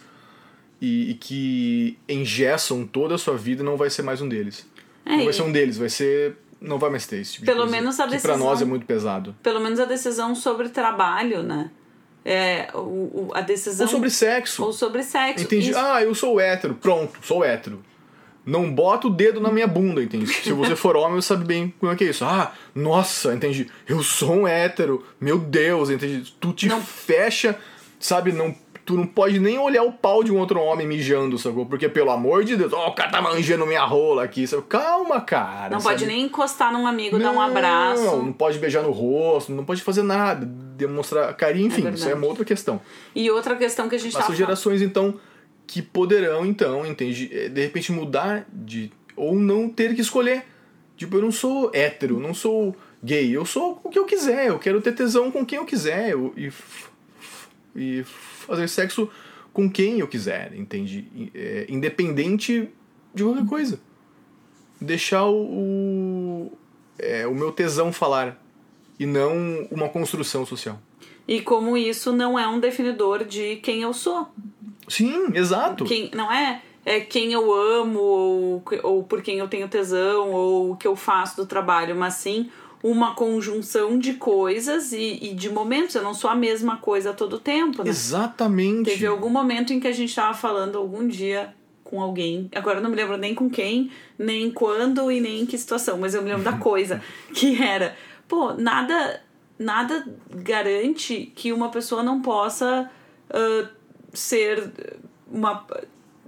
[0.81, 4.67] e, e, que engessam toda a sua vida não vai ser mais um deles.
[5.05, 7.65] É, não vai ser um deles, vai ser não vai mais ter esse tipo pelo
[7.65, 9.35] de menos a decisão, que pra nós é muito pesado.
[9.41, 11.71] Pelo menos a decisão sobre trabalho, né?
[12.23, 13.87] É, o, o, a decisão...
[13.87, 14.63] Ou sobre sexo.
[14.63, 15.43] Ou sobre sexo.
[15.43, 15.71] Entendi.
[15.71, 15.79] Isso.
[15.79, 16.75] Ah, eu sou hétero.
[16.75, 17.81] Pronto, sou hétero.
[18.45, 20.27] Não bota o dedo na minha bunda, entende?
[20.31, 22.23] Se você for homem, você sabe bem como é que é isso.
[22.23, 23.67] Ah, nossa, entendi.
[23.87, 25.03] Eu sou um hétero.
[25.19, 26.31] Meu Deus, entendi.
[26.39, 26.81] Tu te não.
[26.81, 27.57] fecha,
[27.99, 28.31] sabe?
[28.31, 28.55] Não
[28.91, 31.65] tu não pode nem olhar o pau de um outro homem mijando, sacou?
[31.65, 34.63] Porque, pelo amor de Deus, ó, oh, o cara tá manjando minha rola aqui, sabe?
[34.63, 35.69] Calma, cara.
[35.69, 35.95] Não sabe?
[35.95, 38.03] pode nem encostar num amigo, não, dar um abraço.
[38.03, 42.09] Não, não pode beijar no rosto, não pode fazer nada, demonstrar carinho, enfim, é isso
[42.09, 42.81] é uma outra questão.
[43.15, 45.17] E outra questão que a gente Mas são gerações, então,
[45.65, 47.29] que poderão, então, entende?
[47.31, 48.91] É, de repente mudar de.
[49.15, 50.43] ou não ter que escolher.
[50.97, 54.59] Tipo, eu não sou hétero, não sou gay, eu sou o que eu quiser, eu
[54.59, 56.09] quero ter tesão com quem eu quiser.
[56.09, 56.51] Eu, e,
[57.75, 58.05] e
[58.41, 59.09] fazer sexo
[59.53, 61.31] com quem eu quiser, entende?
[61.33, 62.69] É, independente
[63.13, 63.79] de qualquer coisa.
[64.79, 66.51] Deixar o,
[66.97, 68.41] é, o meu tesão falar.
[68.99, 70.79] e não uma construção social.
[71.27, 74.27] E como isso não é um definidor de quem eu sou.
[74.87, 75.85] Sim, exato.
[75.85, 80.71] Quem, não é, é quem eu amo, ou, ou por quem eu tenho tesão, ou
[80.71, 82.49] o que eu faço do trabalho, mas sim
[82.83, 85.95] uma conjunção de coisas e, e, de momentos.
[85.95, 87.89] Eu não sou a mesma coisa todo tempo, né?
[87.89, 88.89] Exatamente.
[88.89, 92.81] Teve algum momento em que a gente estava falando algum dia com alguém, agora eu
[92.81, 96.21] não me lembro nem com quem, nem quando e nem em que situação, mas eu
[96.21, 97.01] me lembro da coisa,
[97.33, 97.97] que era,
[98.29, 99.21] pô, nada,
[99.59, 102.89] nada garante que uma pessoa não possa
[103.29, 103.67] uh,
[104.13, 104.71] ser
[105.29, 105.67] uma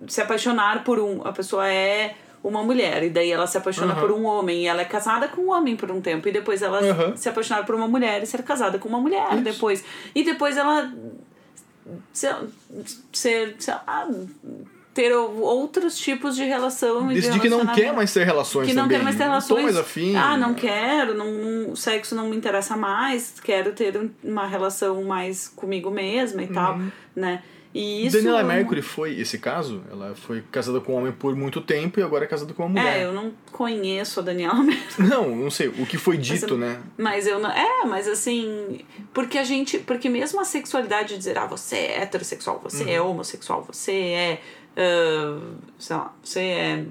[0.05, 3.99] se apaixonar por um, a pessoa é uma mulher e daí ela se apaixona uhum.
[4.01, 6.61] por um homem e ela é casada com um homem por um tempo e depois
[6.61, 7.15] ela uhum.
[7.15, 9.41] se apaixonar por uma mulher e ser casada com uma mulher Isso.
[9.41, 10.91] depois e depois ela
[12.11, 12.35] ser,
[13.13, 14.09] ser sei lá,
[14.93, 18.97] ter outros tipos de relação Decidir que não quer mais ter relações que não também.
[18.97, 20.15] quer mais ter relações não mais afim.
[20.15, 25.89] ah não quero não sexo não me interessa mais quero ter uma relação mais comigo
[25.89, 26.53] mesma e uhum.
[26.53, 26.79] tal
[27.15, 27.41] né
[27.73, 28.17] e isso...
[28.17, 29.81] Daniela Mercury foi esse caso?
[29.91, 32.69] Ela foi casada com um homem por muito tempo e agora é casada com uma
[32.69, 32.99] mulher.
[32.99, 35.07] É, eu não conheço a Daniela Mercury.
[35.07, 35.67] Não, não sei.
[35.67, 36.83] O que foi dito, mas, né?
[36.97, 37.49] Mas eu não.
[37.49, 38.81] É, mas assim.
[39.13, 39.79] Porque a gente.
[39.79, 42.91] Porque mesmo a sexualidade de dizer, ah, você é heterossexual, você é uhum.
[42.91, 44.41] é homossexual, você é.
[44.75, 46.85] Uh, sei lá, você é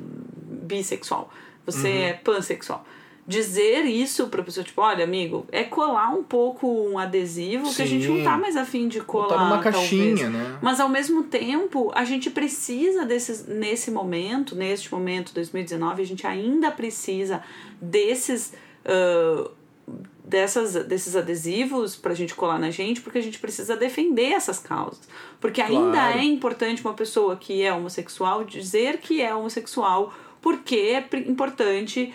[0.46, 1.32] bissexual,
[1.64, 2.02] você uhum.
[2.02, 2.84] é pansexual
[3.26, 7.74] dizer isso pra pessoa, tipo, olha, amigo, é colar um pouco um adesivo Sim.
[7.76, 9.28] que a gente não tá mais afim de colar.
[9.28, 10.32] Botar numa caixinha, talvez.
[10.32, 10.58] né?
[10.60, 16.26] Mas ao mesmo tempo, a gente precisa desses, nesse momento, neste momento, 2019, a gente
[16.26, 17.42] ainda precisa
[17.80, 18.52] desses.
[18.84, 19.50] Uh,
[20.24, 25.06] dessas, desses adesivos pra gente colar na gente, porque a gente precisa defender essas causas.
[25.40, 26.18] Porque ainda claro.
[26.18, 32.14] é importante uma pessoa que é homossexual dizer que é homossexual, porque é importante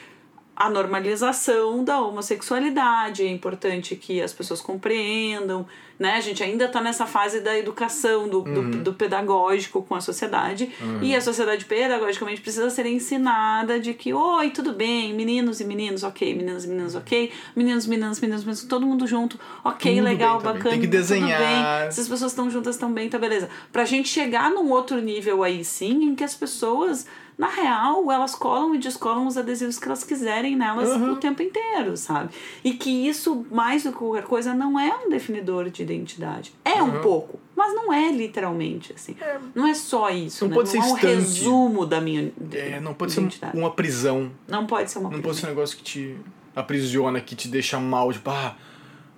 [0.60, 5.67] a normalização da homossexualidade, é importante que as pessoas compreendam,
[6.00, 6.14] né?
[6.14, 8.72] A gente ainda está nessa fase da educação, do, uhum.
[8.72, 11.00] do, do, pedagógico com a sociedade, uhum.
[11.02, 16.04] e a sociedade pedagogicamente precisa ser ensinada de que, oi, tudo bem, meninos e meninos,
[16.04, 20.40] ok, meninos e meninos, ok, meninos, meninas, meninos, meninos, todo mundo junto, ok, tudo legal,
[20.40, 21.40] bem, bacana, Tem que desenhar.
[21.40, 23.50] tudo bem, se as pessoas estão juntas também, tá beleza.
[23.72, 27.06] Pra gente chegar num outro nível aí sim, em que as pessoas
[27.38, 31.14] na real, elas colam e descolam os adesivos que elas quiserem nelas uhum.
[31.14, 32.34] o tempo inteiro, sabe?
[32.64, 36.54] E que isso, mais do que qualquer coisa, não é um definidor de identidade.
[36.63, 36.97] É uhum.
[36.97, 39.15] um pouco, mas não é literalmente, assim.
[39.19, 39.38] É.
[39.54, 40.56] Não é só isso, não né?
[40.56, 43.54] Pode não ser é um resumo da minha é, Não pode identidade.
[43.54, 44.32] ser uma prisão.
[44.47, 45.17] Não pode ser uma não prisão.
[45.17, 46.17] Não pode ser um negócio que te
[46.56, 48.56] aprisiona, que te deixa mal, tipo, ah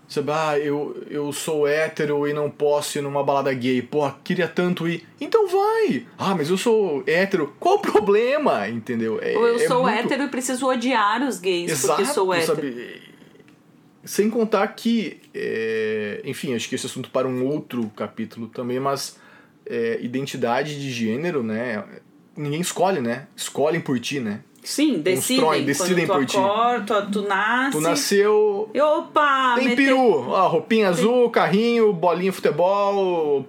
[0.10, 3.80] Sabe, ah, eu, eu sou hétero e não posso ir numa balada gay.
[3.80, 5.08] Pô, queria tanto ir.
[5.22, 6.08] Então vai!
[6.18, 7.54] Ah, mas eu sou hétero.
[7.60, 8.68] Qual o problema?
[8.68, 9.20] Entendeu?
[9.22, 10.00] É, Ou eu é sou muito...
[10.00, 12.56] hétero e preciso odiar os gays Exato, porque sou hétero.
[12.56, 13.02] Sabe?
[14.10, 16.20] Sem contar que, é...
[16.26, 19.20] enfim, acho que esse assunto para um outro capítulo também, mas
[19.68, 21.84] é, identidade de gênero, né?
[22.36, 23.28] Ninguém escolhe, né?
[23.36, 24.40] Escolhem por ti, né?
[24.64, 25.64] Sim, decidem.
[25.64, 26.38] decidem por ti.
[26.38, 27.78] Acorda, tu, tu nasce.
[27.78, 28.72] Tu nasceu.
[28.74, 29.54] E, opa!
[29.58, 29.76] Tem mete...
[29.78, 30.28] peru.
[30.28, 33.46] Ó, roupinha azul, carrinho, bolinha futebol,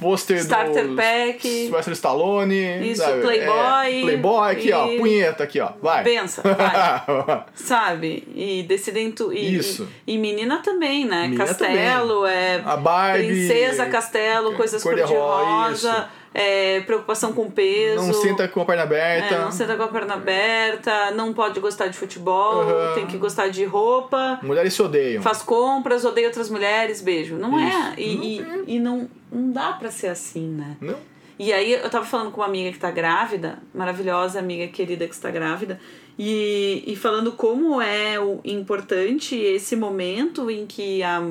[0.00, 1.40] pôster Starter do pack.
[1.40, 2.90] Sylvester Stallone.
[2.90, 3.20] Isso, sabe?
[3.20, 3.98] Playboy.
[3.98, 4.72] É, Playboy aqui, e...
[4.72, 4.86] ó.
[4.96, 5.72] Punheta aqui, ó.
[5.80, 6.02] Vai.
[6.02, 7.44] Pensa, vai.
[7.54, 8.26] sabe?
[8.34, 9.32] E decidem tu.
[9.32, 9.88] E, Isso.
[10.06, 11.22] E, e menina também, né?
[11.22, 12.34] Menina Castelo, também.
[12.34, 12.62] é.
[12.64, 13.26] A Barbie.
[13.26, 18.06] Princesa Castelo, coisas cor-de-rosa é, preocupação com peso.
[18.06, 19.34] Não senta com a perna aberta.
[19.34, 22.94] É, não senta com a perna aberta, não pode gostar de futebol, uhum.
[22.94, 24.38] tem que gostar de roupa.
[24.42, 25.22] Mulheres se odeiam.
[25.22, 27.36] Faz compras, odeia outras mulheres, beijo.
[27.36, 27.68] Não é.
[27.68, 27.78] Isso.
[27.78, 28.00] é.
[28.00, 30.76] E não, e, e, não, não dá pra ser assim, né?
[30.80, 30.96] Não.
[31.38, 35.14] E aí eu tava falando com uma amiga que tá grávida, maravilhosa amiga querida que
[35.14, 35.80] está grávida,
[36.18, 41.22] e, e falando como é o importante esse momento em que a,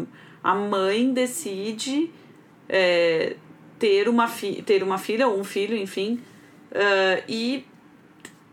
[0.43, 2.11] a mãe decide.
[2.67, 3.35] É,
[3.79, 6.19] ter uma, fi ter uma filha ou um filho, enfim,
[6.71, 7.65] uh, e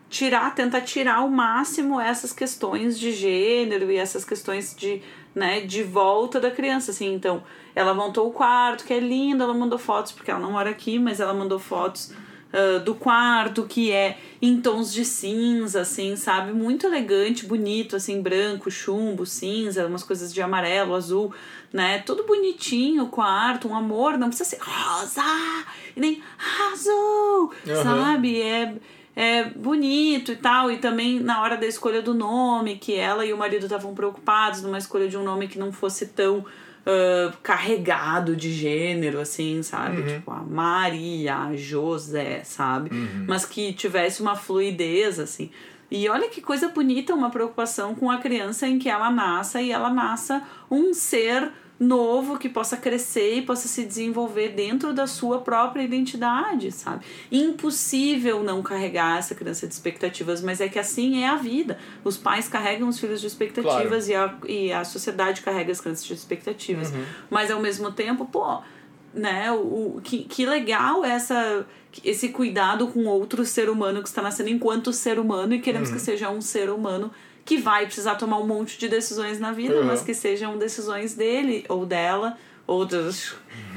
[0.08, 5.02] tirar, tentar tirar ao máximo essas questões de gênero e essas questões de,
[5.34, 7.42] né, de volta da criança, assim, então,
[7.74, 10.98] ela montou o quarto, que é lindo, ela mandou fotos, porque ela não mora aqui,
[10.98, 12.14] mas ela mandou fotos
[12.52, 18.20] uh, do quarto, que é em tons de cinza, assim, sabe, muito elegante, bonito, assim,
[18.20, 21.32] branco, chumbo, cinza, umas coisas de amarelo, azul,
[21.72, 21.98] né?
[22.00, 25.22] Tudo bonitinho, o quarto, um amor, não precisa ser rosa
[25.96, 26.22] e nem
[26.72, 27.82] azul, uhum.
[27.82, 28.40] sabe?
[28.40, 28.74] É,
[29.14, 30.70] é bonito e tal.
[30.70, 34.62] E também na hora da escolha do nome, que ela e o marido estavam preocupados
[34.62, 36.44] numa escolha de um nome que não fosse tão
[36.86, 40.00] uh, carregado de gênero, assim, sabe?
[40.00, 40.06] Uhum.
[40.06, 42.94] Tipo, a Maria, a José, sabe?
[42.94, 43.24] Uhum.
[43.26, 45.50] Mas que tivesse uma fluidez, assim.
[45.90, 49.70] E olha que coisa bonita uma preocupação com a criança em que ela nasça e
[49.70, 55.40] ela nasça um ser novo que possa crescer e possa se desenvolver dentro da sua
[55.40, 57.04] própria identidade, sabe?
[57.30, 61.78] Impossível não carregar essa criança de expectativas, mas é que assim é a vida.
[62.02, 64.38] Os pais carregam os filhos de expectativas claro.
[64.44, 66.90] e, a, e a sociedade carrega as crianças de expectativas.
[66.90, 67.04] Uhum.
[67.30, 68.60] Mas ao mesmo tempo, pô,
[69.12, 71.66] né, o, o que, que legal essa
[72.04, 75.94] esse cuidado com outro ser humano que está nascendo enquanto ser humano e queremos uhum.
[75.94, 77.10] que seja um ser humano
[77.46, 79.86] que vai precisar tomar um monte de decisões na vida, uhum.
[79.86, 83.34] mas que sejam decisões dele ou dela, ou dos,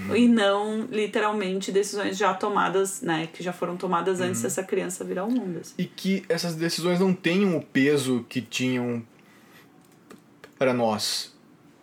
[0.07, 0.15] uhum.
[0.15, 4.43] e não literalmente decisões já tomadas, né, que já foram tomadas antes uhum.
[4.43, 5.59] dessa criança vir ao mundo.
[5.59, 5.75] Assim.
[5.77, 9.03] E que essas decisões não tenham o peso que tinham
[10.57, 11.37] para nós,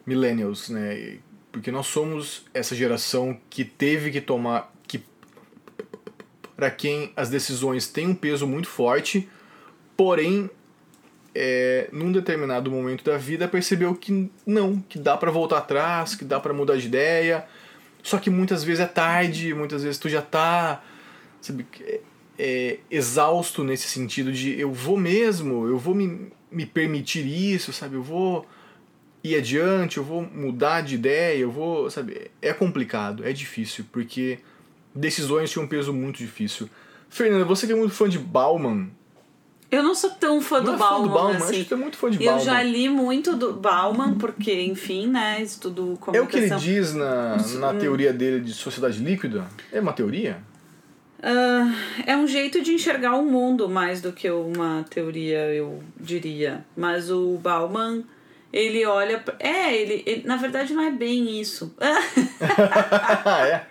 [0.04, 1.18] millennials, né?
[1.52, 5.02] Porque nós somos essa geração que teve que tomar que
[6.54, 9.28] para quem as decisões têm um peso muito forte,
[9.96, 10.50] porém
[11.38, 16.24] é, num determinado momento da vida, percebeu que não, que dá para voltar atrás, que
[16.24, 17.44] dá para mudar de ideia.
[18.02, 20.82] Só que muitas vezes é tarde, muitas vezes tu já tá
[21.42, 22.00] sabe, é,
[22.38, 27.96] é, exausto nesse sentido de eu vou mesmo, eu vou me, me permitir isso, sabe?
[27.96, 28.46] Eu vou
[29.22, 32.30] ir adiante, eu vou mudar de ideia, eu vou, sabe?
[32.40, 34.38] É complicado, é difícil, porque
[34.94, 36.70] decisões tinham um peso muito difícil.
[37.10, 38.88] Fernanda, você que é muito fã de Bauman,
[39.70, 41.60] eu não sou tão fã do, é Bauman, fã do Bauman, assim.
[41.60, 42.40] Acho que é muito fã de eu Bauman.
[42.40, 46.14] Eu já li muito do Bauman, porque, enfim, né, estudo comunicação.
[46.14, 49.46] É o que ele diz na, na teoria dele de sociedade líquida?
[49.72, 50.38] É uma teoria?
[51.18, 51.74] Uh,
[52.06, 56.64] é um jeito de enxergar o mundo mais do que uma teoria, eu diria.
[56.76, 58.04] Mas o Bauman,
[58.52, 59.22] ele olha...
[59.40, 61.74] É, ele, ele na verdade não é bem isso.
[61.80, 63.62] é?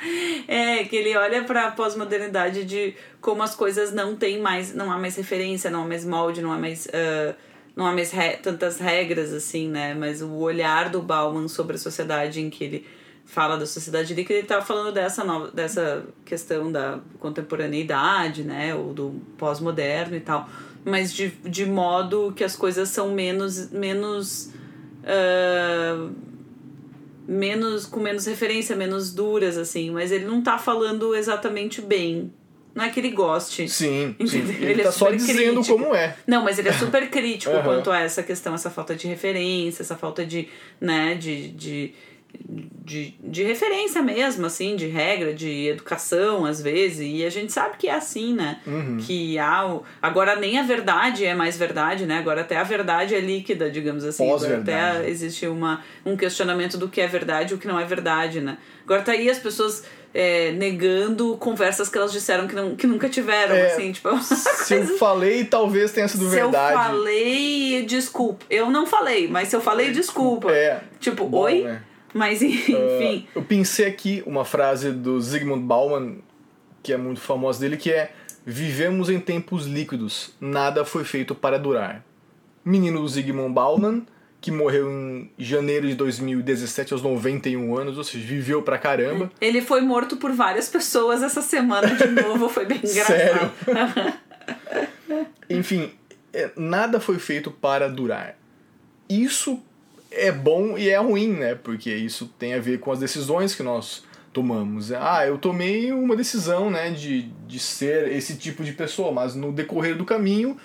[0.48, 4.90] É, que ele olha para a pós-modernidade de como as coisas não tem mais, não
[4.90, 7.34] há mais referência, não há mais molde, não há mais, uh,
[7.76, 9.94] não há mais re tantas regras assim, né?
[9.94, 12.86] Mas o olhar do Bauman sobre a sociedade em que ele
[13.24, 18.74] fala da sociedade líquida, ele estava falando dessa nova, dessa questão da contemporaneidade, né?
[18.74, 20.48] Ou do pós-moderno e tal,
[20.84, 24.52] mas de, de modo que as coisas são menos menos
[25.04, 26.29] uh,
[27.30, 32.32] menos com menos referência, menos duras assim, mas ele não tá falando exatamente bem.
[32.74, 33.68] Não é que ele goste.
[33.68, 34.38] Sim, sim.
[34.38, 35.78] Ele, ele tá é só dizendo crítico.
[35.78, 36.16] como é.
[36.26, 37.62] Não, mas ele é super crítico uhum.
[37.62, 40.48] quanto a essa questão, essa falta de referência, essa falta de,
[40.80, 41.94] né, de, de
[42.84, 47.76] de, de referência mesmo, assim, de regra, de educação, às vezes, e a gente sabe
[47.76, 48.58] que é assim, né?
[48.66, 48.98] Uhum.
[48.98, 49.78] Que há.
[50.00, 52.18] Agora nem a verdade é mais verdade, né?
[52.18, 54.28] Agora até a verdade é líquida, digamos assim.
[54.32, 58.40] Até existe uma, um questionamento do que é verdade e o que não é verdade,
[58.40, 58.56] né?
[58.84, 59.84] Agora tá aí as pessoas.
[60.12, 64.08] É, negando conversas que elas disseram que, não, que nunca tiveram, é, assim, tipo...
[64.20, 66.66] Se eu falei, talvez tenha sido se verdade.
[66.66, 68.44] Se eu falei, desculpa.
[68.50, 70.50] Eu não falei, mas se eu falei, desculpa.
[70.50, 70.80] É.
[70.98, 71.62] Tipo, Bom, oi?
[71.62, 71.80] Né?
[72.12, 72.74] Mas enfim.
[72.74, 76.18] Uh, eu pensei aqui uma frase do Zygmunt Bauman,
[76.82, 78.12] que é muito famosa dele, que é:
[78.44, 82.04] Vivemos em tempos líquidos, nada foi feito para durar.
[82.64, 84.02] Menino Zygmunt Bauman,
[84.40, 89.30] que morreu em janeiro de 2017 aos 91 anos, ou seja, viveu pra caramba.
[89.40, 93.52] Ele foi morto por várias pessoas essa semana de novo, foi bem engraçado.
[93.64, 94.14] Sério?
[95.50, 95.90] Enfim,
[96.32, 98.36] é, nada foi feito para durar.
[99.08, 99.62] Isso
[100.10, 101.54] é bom e é ruim, né?
[101.54, 104.92] Porque isso tem a ver com as decisões que nós tomamos.
[104.92, 109.52] Ah, eu tomei uma decisão, né, de, de ser esse tipo de pessoa, mas no
[109.52, 110.56] decorrer do caminho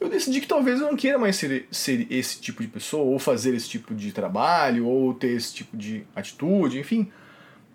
[0.00, 3.18] eu decidi que talvez eu não queira mais ser, ser esse tipo de pessoa, ou
[3.18, 7.12] fazer esse tipo de trabalho, ou ter esse tipo de atitude, enfim.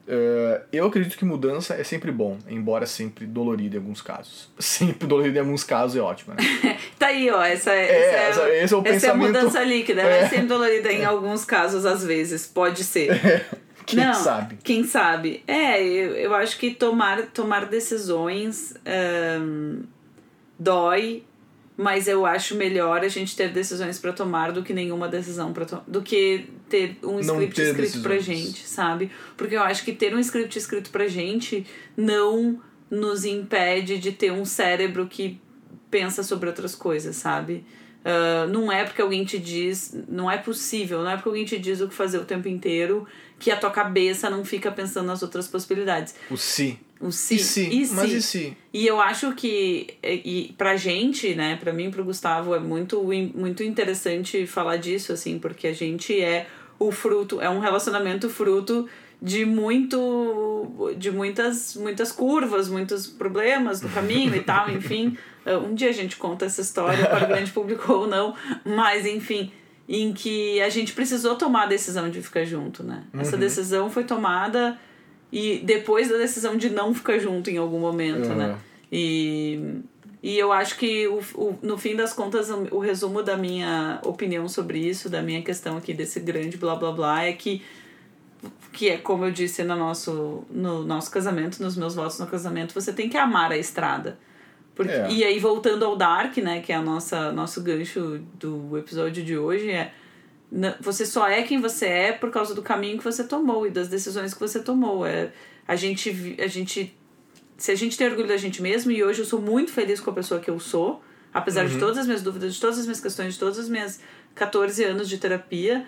[0.08, 4.52] Uh, eu acredito que mudança é sempre bom, embora sempre dolorido em alguns casos.
[4.60, 6.78] Sempre dolorido em alguns casos é ótimo, né?
[7.00, 7.42] tá aí, ó.
[7.42, 9.06] Essa é, é, essa é, esse é o essa pensamento.
[9.06, 10.02] é a mudança líquida.
[10.02, 10.22] É.
[10.22, 12.46] é sempre dolorida em alguns casos, às vezes.
[12.46, 13.12] Pode ser.
[13.12, 13.46] É.
[13.86, 14.58] Quem Não, sabe?
[14.64, 15.44] Quem sabe?
[15.48, 18.74] É, eu, eu acho que tomar, tomar decisões
[19.42, 19.82] um,
[20.58, 21.24] dói
[21.78, 25.66] mas eu acho melhor a gente ter decisões para tomar do que nenhuma decisão para
[25.86, 29.12] do que ter um script ter escrito pra gente, sabe?
[29.38, 34.32] Porque eu acho que ter um script escrito pra gente não nos impede de ter
[34.32, 35.40] um cérebro que
[35.90, 37.66] pensa sobre outras coisas, sabe?
[38.06, 41.58] Uh, não é porque alguém te diz, não é possível, não é porque alguém te
[41.58, 43.08] diz o que fazer o tempo inteiro
[43.40, 46.16] que a tua cabeça não fica pensando nas outras possibilidades.
[46.30, 46.80] O se.
[47.06, 47.36] O se.
[47.36, 47.70] E se.
[47.70, 48.58] E Mas e se?
[48.74, 53.02] E eu acho que e pra gente, né, pra mim e pro Gustavo, é muito,
[53.34, 56.48] muito interessante falar disso, assim, porque a gente é
[56.80, 58.90] o fruto, é um relacionamento fruto
[59.22, 65.16] de muito de muitas muitas curvas, muitos problemas no caminho e tal, enfim.
[65.46, 68.34] Um dia a gente conta essa história para o grande público ou não,
[68.66, 69.52] mas enfim,
[69.88, 73.04] em que a gente precisou tomar a decisão de ficar junto, né?
[73.14, 73.22] Uhum.
[73.22, 74.76] Essa decisão foi tomada
[75.36, 78.36] e depois da decisão de não ficar junto em algum momento, uhum.
[78.36, 78.58] né?
[78.90, 79.82] E,
[80.24, 84.48] e eu acho que o, o, no fim das contas o, resumo da minha opinião
[84.48, 87.62] sobre isso, da minha questão aqui desse grande blá blá blá é que
[88.72, 92.74] que é como eu disse no nosso, no nosso casamento, nos meus votos no casamento,
[92.74, 94.18] você tem que amar a estrada.
[94.74, 95.12] Porque, é.
[95.12, 99.38] E aí, voltando ao Dark, né, que é o nossa, nosso gancho do episódio de
[99.38, 99.94] hoje, é
[100.80, 103.88] você só é quem você é por causa do caminho que você tomou e das
[103.88, 105.06] decisões que você tomou.
[105.06, 105.32] É,
[105.68, 106.96] a gente, a gente
[107.58, 110.10] se a gente tem orgulho da gente mesmo, e hoje eu sou muito feliz com
[110.10, 111.02] a pessoa que eu sou,
[111.34, 111.72] apesar uhum.
[111.72, 114.00] de todas as minhas dúvidas, de todas as minhas questões, de todas as minhas
[114.34, 115.86] 14 anos de terapia,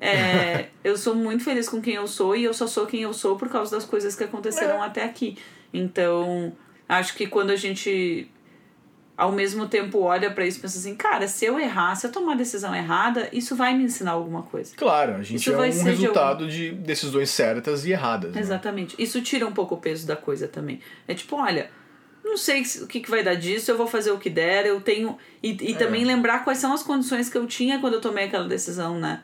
[0.00, 3.12] é, eu sou muito feliz com quem eu sou e eu só sou quem eu
[3.12, 4.86] sou por causa das coisas que aconteceram é.
[4.86, 5.38] até aqui.
[5.72, 6.52] Então,
[6.88, 8.28] acho que quando a gente
[9.16, 12.12] ao mesmo tempo olha para isso e pensa assim, cara, se eu errar, se eu
[12.12, 14.74] tomar a decisão errada, isso vai me ensinar alguma coisa.
[14.76, 16.76] Claro, a gente isso é um resultado de, algum...
[16.78, 18.34] de, decisões certas e erradas.
[18.34, 18.40] Né?
[18.40, 18.96] Exatamente.
[18.96, 19.04] Né?
[19.04, 20.80] Isso tira um pouco o peso da coisa também.
[21.06, 21.70] É tipo, olha,
[22.24, 24.80] não sei o que, que vai dar disso, eu vou fazer o que der, eu
[24.80, 25.16] tenho.
[25.42, 25.76] E, e é.
[25.76, 29.22] também lembrar quais são as condições que eu tinha quando eu tomei aquela decisão, né?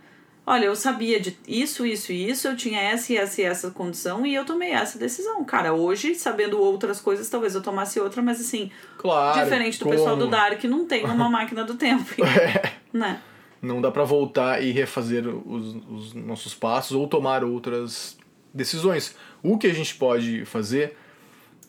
[0.51, 3.71] Olha, eu sabia de isso, isso e isso, eu tinha essa e essa e essa
[3.71, 5.45] condição e eu tomei essa decisão.
[5.45, 9.97] Cara, hoje, sabendo outras coisas, talvez eu tomasse outra, mas assim, claro, diferente do como?
[9.97, 12.05] pessoal do Dark, não tem uma máquina do tempo.
[12.25, 12.73] é.
[12.93, 13.21] Né?
[13.63, 18.19] Não dá para voltar e refazer os, os nossos passos ou tomar outras
[18.53, 19.15] decisões.
[19.43, 20.97] O que a gente pode fazer,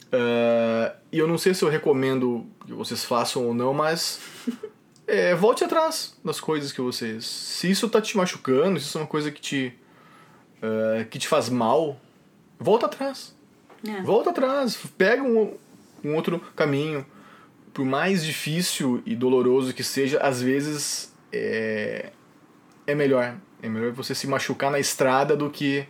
[0.07, 4.19] uh, e eu não sei se eu recomendo que vocês façam ou não, mas
[5.11, 7.25] é, volte atrás das coisas que vocês.
[7.25, 9.73] Se isso tá te machucando, se isso é uma coisa que te.
[10.63, 11.99] Uh, que te faz mal,
[12.57, 13.35] volta atrás.
[13.85, 14.01] É.
[14.03, 14.77] Volta atrás.
[14.97, 15.57] Pega um,
[16.01, 17.05] um outro caminho.
[17.73, 22.11] Por mais difícil e doloroso que seja, às vezes é,
[22.87, 23.35] é melhor.
[23.61, 25.85] É melhor você se machucar na estrada do que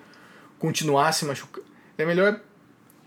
[0.57, 1.67] continuar se machucando.
[1.95, 2.41] É melhor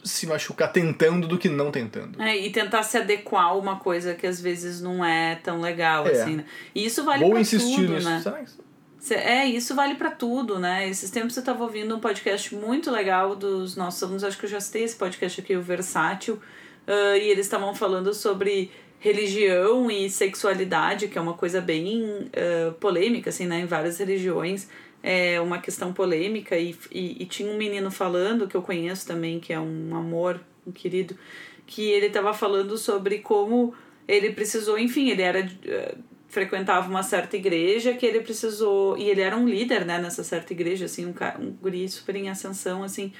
[0.04, 2.20] se machucar tentando do que não tentando.
[2.22, 6.06] É, e tentar se adequar a uma coisa que às vezes não é tão legal,
[6.06, 6.12] é.
[6.12, 6.44] assim, né?
[6.74, 8.08] E isso vale Vou pra insistir tudo, nisso.
[8.08, 8.20] né?
[8.98, 9.28] Será que...
[9.28, 10.88] É, isso vale para tudo, né?
[10.88, 14.50] Esses tempos eu estava ouvindo um podcast muito legal dos nossos alunos, acho que eu
[14.50, 20.08] já citei esse podcast aqui, o Versátil, uh, e eles estavam falando sobre religião e
[20.08, 23.60] sexualidade, que é uma coisa bem uh, polêmica, assim, né?
[23.60, 24.68] Em várias religiões
[25.06, 29.38] é uma questão polêmica e, e, e, tinha um menino falando que eu conheço também
[29.38, 31.14] que é um amor um querido
[31.66, 33.74] que ele estava falando sobre como
[34.08, 39.20] ele precisou enfim ele era uh, frequentava uma certa igreja que ele precisou e ele
[39.20, 43.12] era um líder né nessa certa igreja assim um um guri super em ascensão assim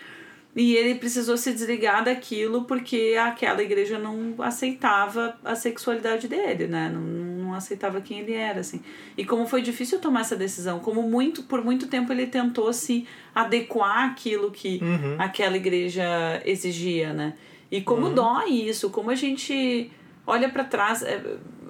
[0.56, 6.88] e ele precisou se desligar daquilo porque aquela igreja não aceitava a sexualidade dele, né?
[6.88, 7.02] Não,
[7.54, 8.82] não aceitava quem ele era, assim.
[9.16, 13.06] E como foi difícil tomar essa decisão, como muito por muito tempo ele tentou se
[13.34, 15.16] adequar àquilo que uhum.
[15.18, 16.04] aquela igreja
[16.44, 17.34] exigia, né?
[17.70, 18.14] E como uhum.
[18.14, 19.90] dói isso, como a gente
[20.26, 21.22] olha para trás, é,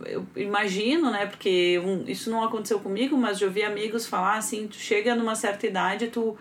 [0.07, 1.27] eu imagino, né?
[1.27, 5.67] Porque isso não aconteceu comigo, mas eu vi amigos falar assim, tu chega numa certa
[5.67, 6.37] idade, tu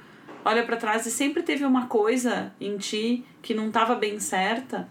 [0.45, 4.89] olha para trás e sempre teve uma coisa em ti que não estava bem certa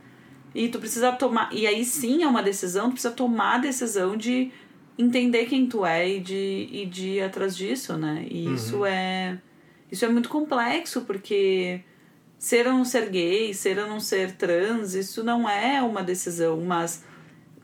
[0.54, 4.16] e tu precisa tomar e aí sim é uma decisão tu precisa tomar a decisão
[4.16, 4.50] de
[4.98, 8.54] entender quem tu é e de, e de ir atrás disso né e uhum.
[8.54, 9.38] isso é
[9.90, 11.80] isso é muito complexo porque
[12.38, 16.60] ser ou não ser gay ser ou não ser trans isso não é uma decisão
[16.60, 17.04] mas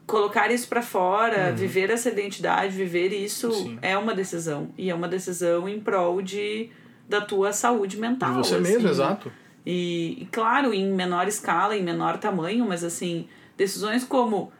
[0.06, 1.56] colocar isso para fora uhum.
[1.56, 3.78] viver essa identidade viver isso sim.
[3.82, 6.70] é uma decisão e é uma decisão em prol de
[7.08, 8.42] da tua saúde mental.
[8.42, 9.32] De você assim, mesmo, exato.
[9.64, 14.52] E, e, claro, em menor escala, em menor tamanho, mas assim, decisões como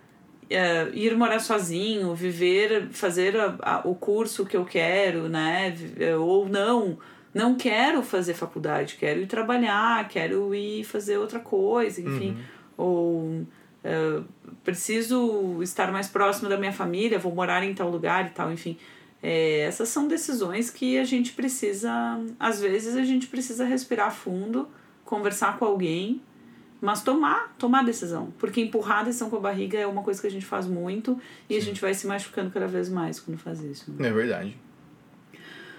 [0.51, 5.74] é, ir morar sozinho, viver, fazer a, a, o curso que eu quero, né?
[5.99, 6.99] É, ou não,
[7.32, 12.30] não quero fazer faculdade, quero ir trabalhar, quero ir fazer outra coisa, enfim.
[12.30, 12.36] Uhum.
[12.76, 13.46] Ou
[13.84, 14.20] é,
[14.64, 18.76] preciso estar mais próximo da minha família, vou morar em tal lugar e tal, enfim.
[19.22, 21.90] É, essas são decisões que a gente precisa,
[22.38, 24.68] às vezes a gente precisa respirar fundo,
[25.09, 26.20] conversar com alguém,
[26.82, 28.30] mas tomar, tomar decisão.
[28.38, 31.18] Porque empurrar a decisão com a barriga é uma coisa que a gente faz muito
[31.48, 31.61] e Sim.
[31.61, 33.90] a gente vai se machucando cada vez mais quando faz isso.
[33.96, 34.09] Né?
[34.09, 34.56] É verdade.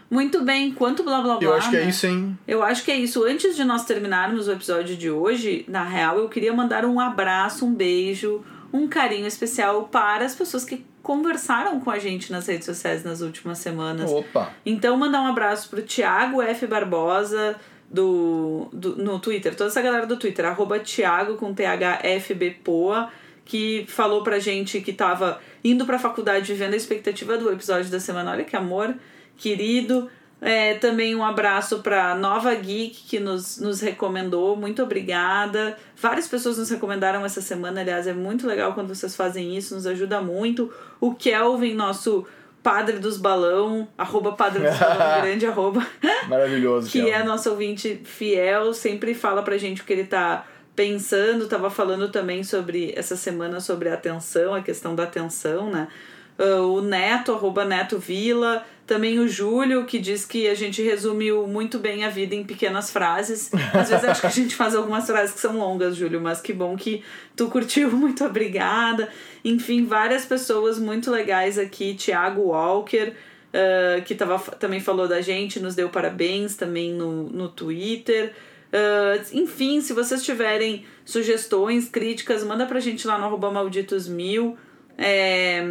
[0.09, 1.47] Muito bem, quanto blá blá blá.
[1.47, 1.89] Eu acho que é né?
[1.89, 2.37] isso, hein?
[2.47, 3.23] Eu acho que é isso.
[3.23, 7.63] Antes de nós terminarmos o episódio de hoje, na real, eu queria mandar um abraço,
[7.63, 12.65] um beijo, um carinho especial para as pessoas que conversaram com a gente nas redes
[12.65, 14.09] sociais nas últimas semanas.
[14.09, 14.51] Opa!
[14.65, 16.65] Então, mandar um abraço pro Thiago F.
[16.65, 17.55] Barbosa,
[17.91, 23.09] do, do, no Twitter, toda essa galera do Twitter, arroba Thiago com THFBPoa,
[23.43, 27.99] que falou pra gente que tava indo pra faculdade vivendo a expectativa do episódio da
[27.99, 28.31] semana.
[28.31, 28.95] Olha que amor,
[29.35, 30.09] querido.
[30.41, 34.55] É, também um abraço para Nova Geek, que nos, nos recomendou.
[34.55, 35.75] Muito obrigada.
[35.97, 37.81] Várias pessoas nos recomendaram essa semana.
[37.81, 40.71] Aliás, é muito legal quando vocês fazem isso, nos ajuda muito.
[41.01, 42.25] O Kelvin, nosso
[42.61, 45.85] padre dos balão, arroba padre dos balão, grande arroba.
[46.27, 46.89] Maravilhoso.
[46.89, 50.45] que é nosso ouvinte fiel, sempre fala pra gente o que ele tá
[50.75, 51.47] pensando.
[51.47, 55.87] Tava falando também sobre essa semana sobre a atenção, a questão da atenção, né?
[56.39, 61.45] Uh, o Neto, arroba Neto Vila, também o Júlio, que diz que a gente resumiu
[61.45, 63.51] muito bem a vida em pequenas frases.
[63.73, 66.53] Às vezes acho que a gente faz algumas frases que são longas, Júlio, mas que
[66.53, 67.03] bom que
[67.35, 69.09] tu curtiu, muito obrigada.
[69.43, 71.93] Enfim, várias pessoas muito legais aqui.
[71.93, 77.49] Tiago Walker, uh, que tava, também falou da gente, nos deu parabéns também no, no
[77.49, 78.33] Twitter.
[78.73, 84.09] Uh, enfim, se vocês tiverem sugestões, críticas, manda pra gente lá no arroba malditos
[84.97, 85.63] É,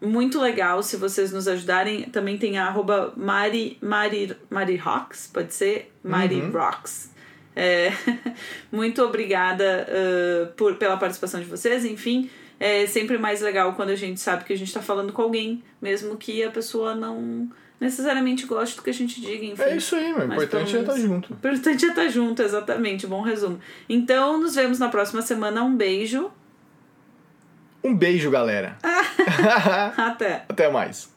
[0.00, 2.02] muito legal se vocês nos ajudarem.
[2.04, 5.92] Também tem a arroba Mari, Mari, Mari Rocks, pode ser?
[6.02, 6.50] Mari uhum.
[6.50, 7.10] Rocks.
[7.54, 7.92] É,
[8.70, 11.84] muito obrigada uh, por, pela participação de vocês.
[11.84, 12.30] Enfim,
[12.60, 15.62] é sempre mais legal quando a gente sabe que a gente está falando com alguém,
[15.82, 19.44] mesmo que a pessoa não necessariamente goste do que a gente diga.
[19.44, 21.30] Enfim, é isso aí, o importante é estar tá junto.
[21.30, 23.06] O importante é estar tá junto, exatamente.
[23.06, 23.60] Bom resumo.
[23.88, 25.62] Então, nos vemos na próxima semana.
[25.62, 26.30] Um beijo.
[27.82, 28.76] Um beijo, galera.
[29.96, 30.44] Até.
[30.48, 31.08] Até mais.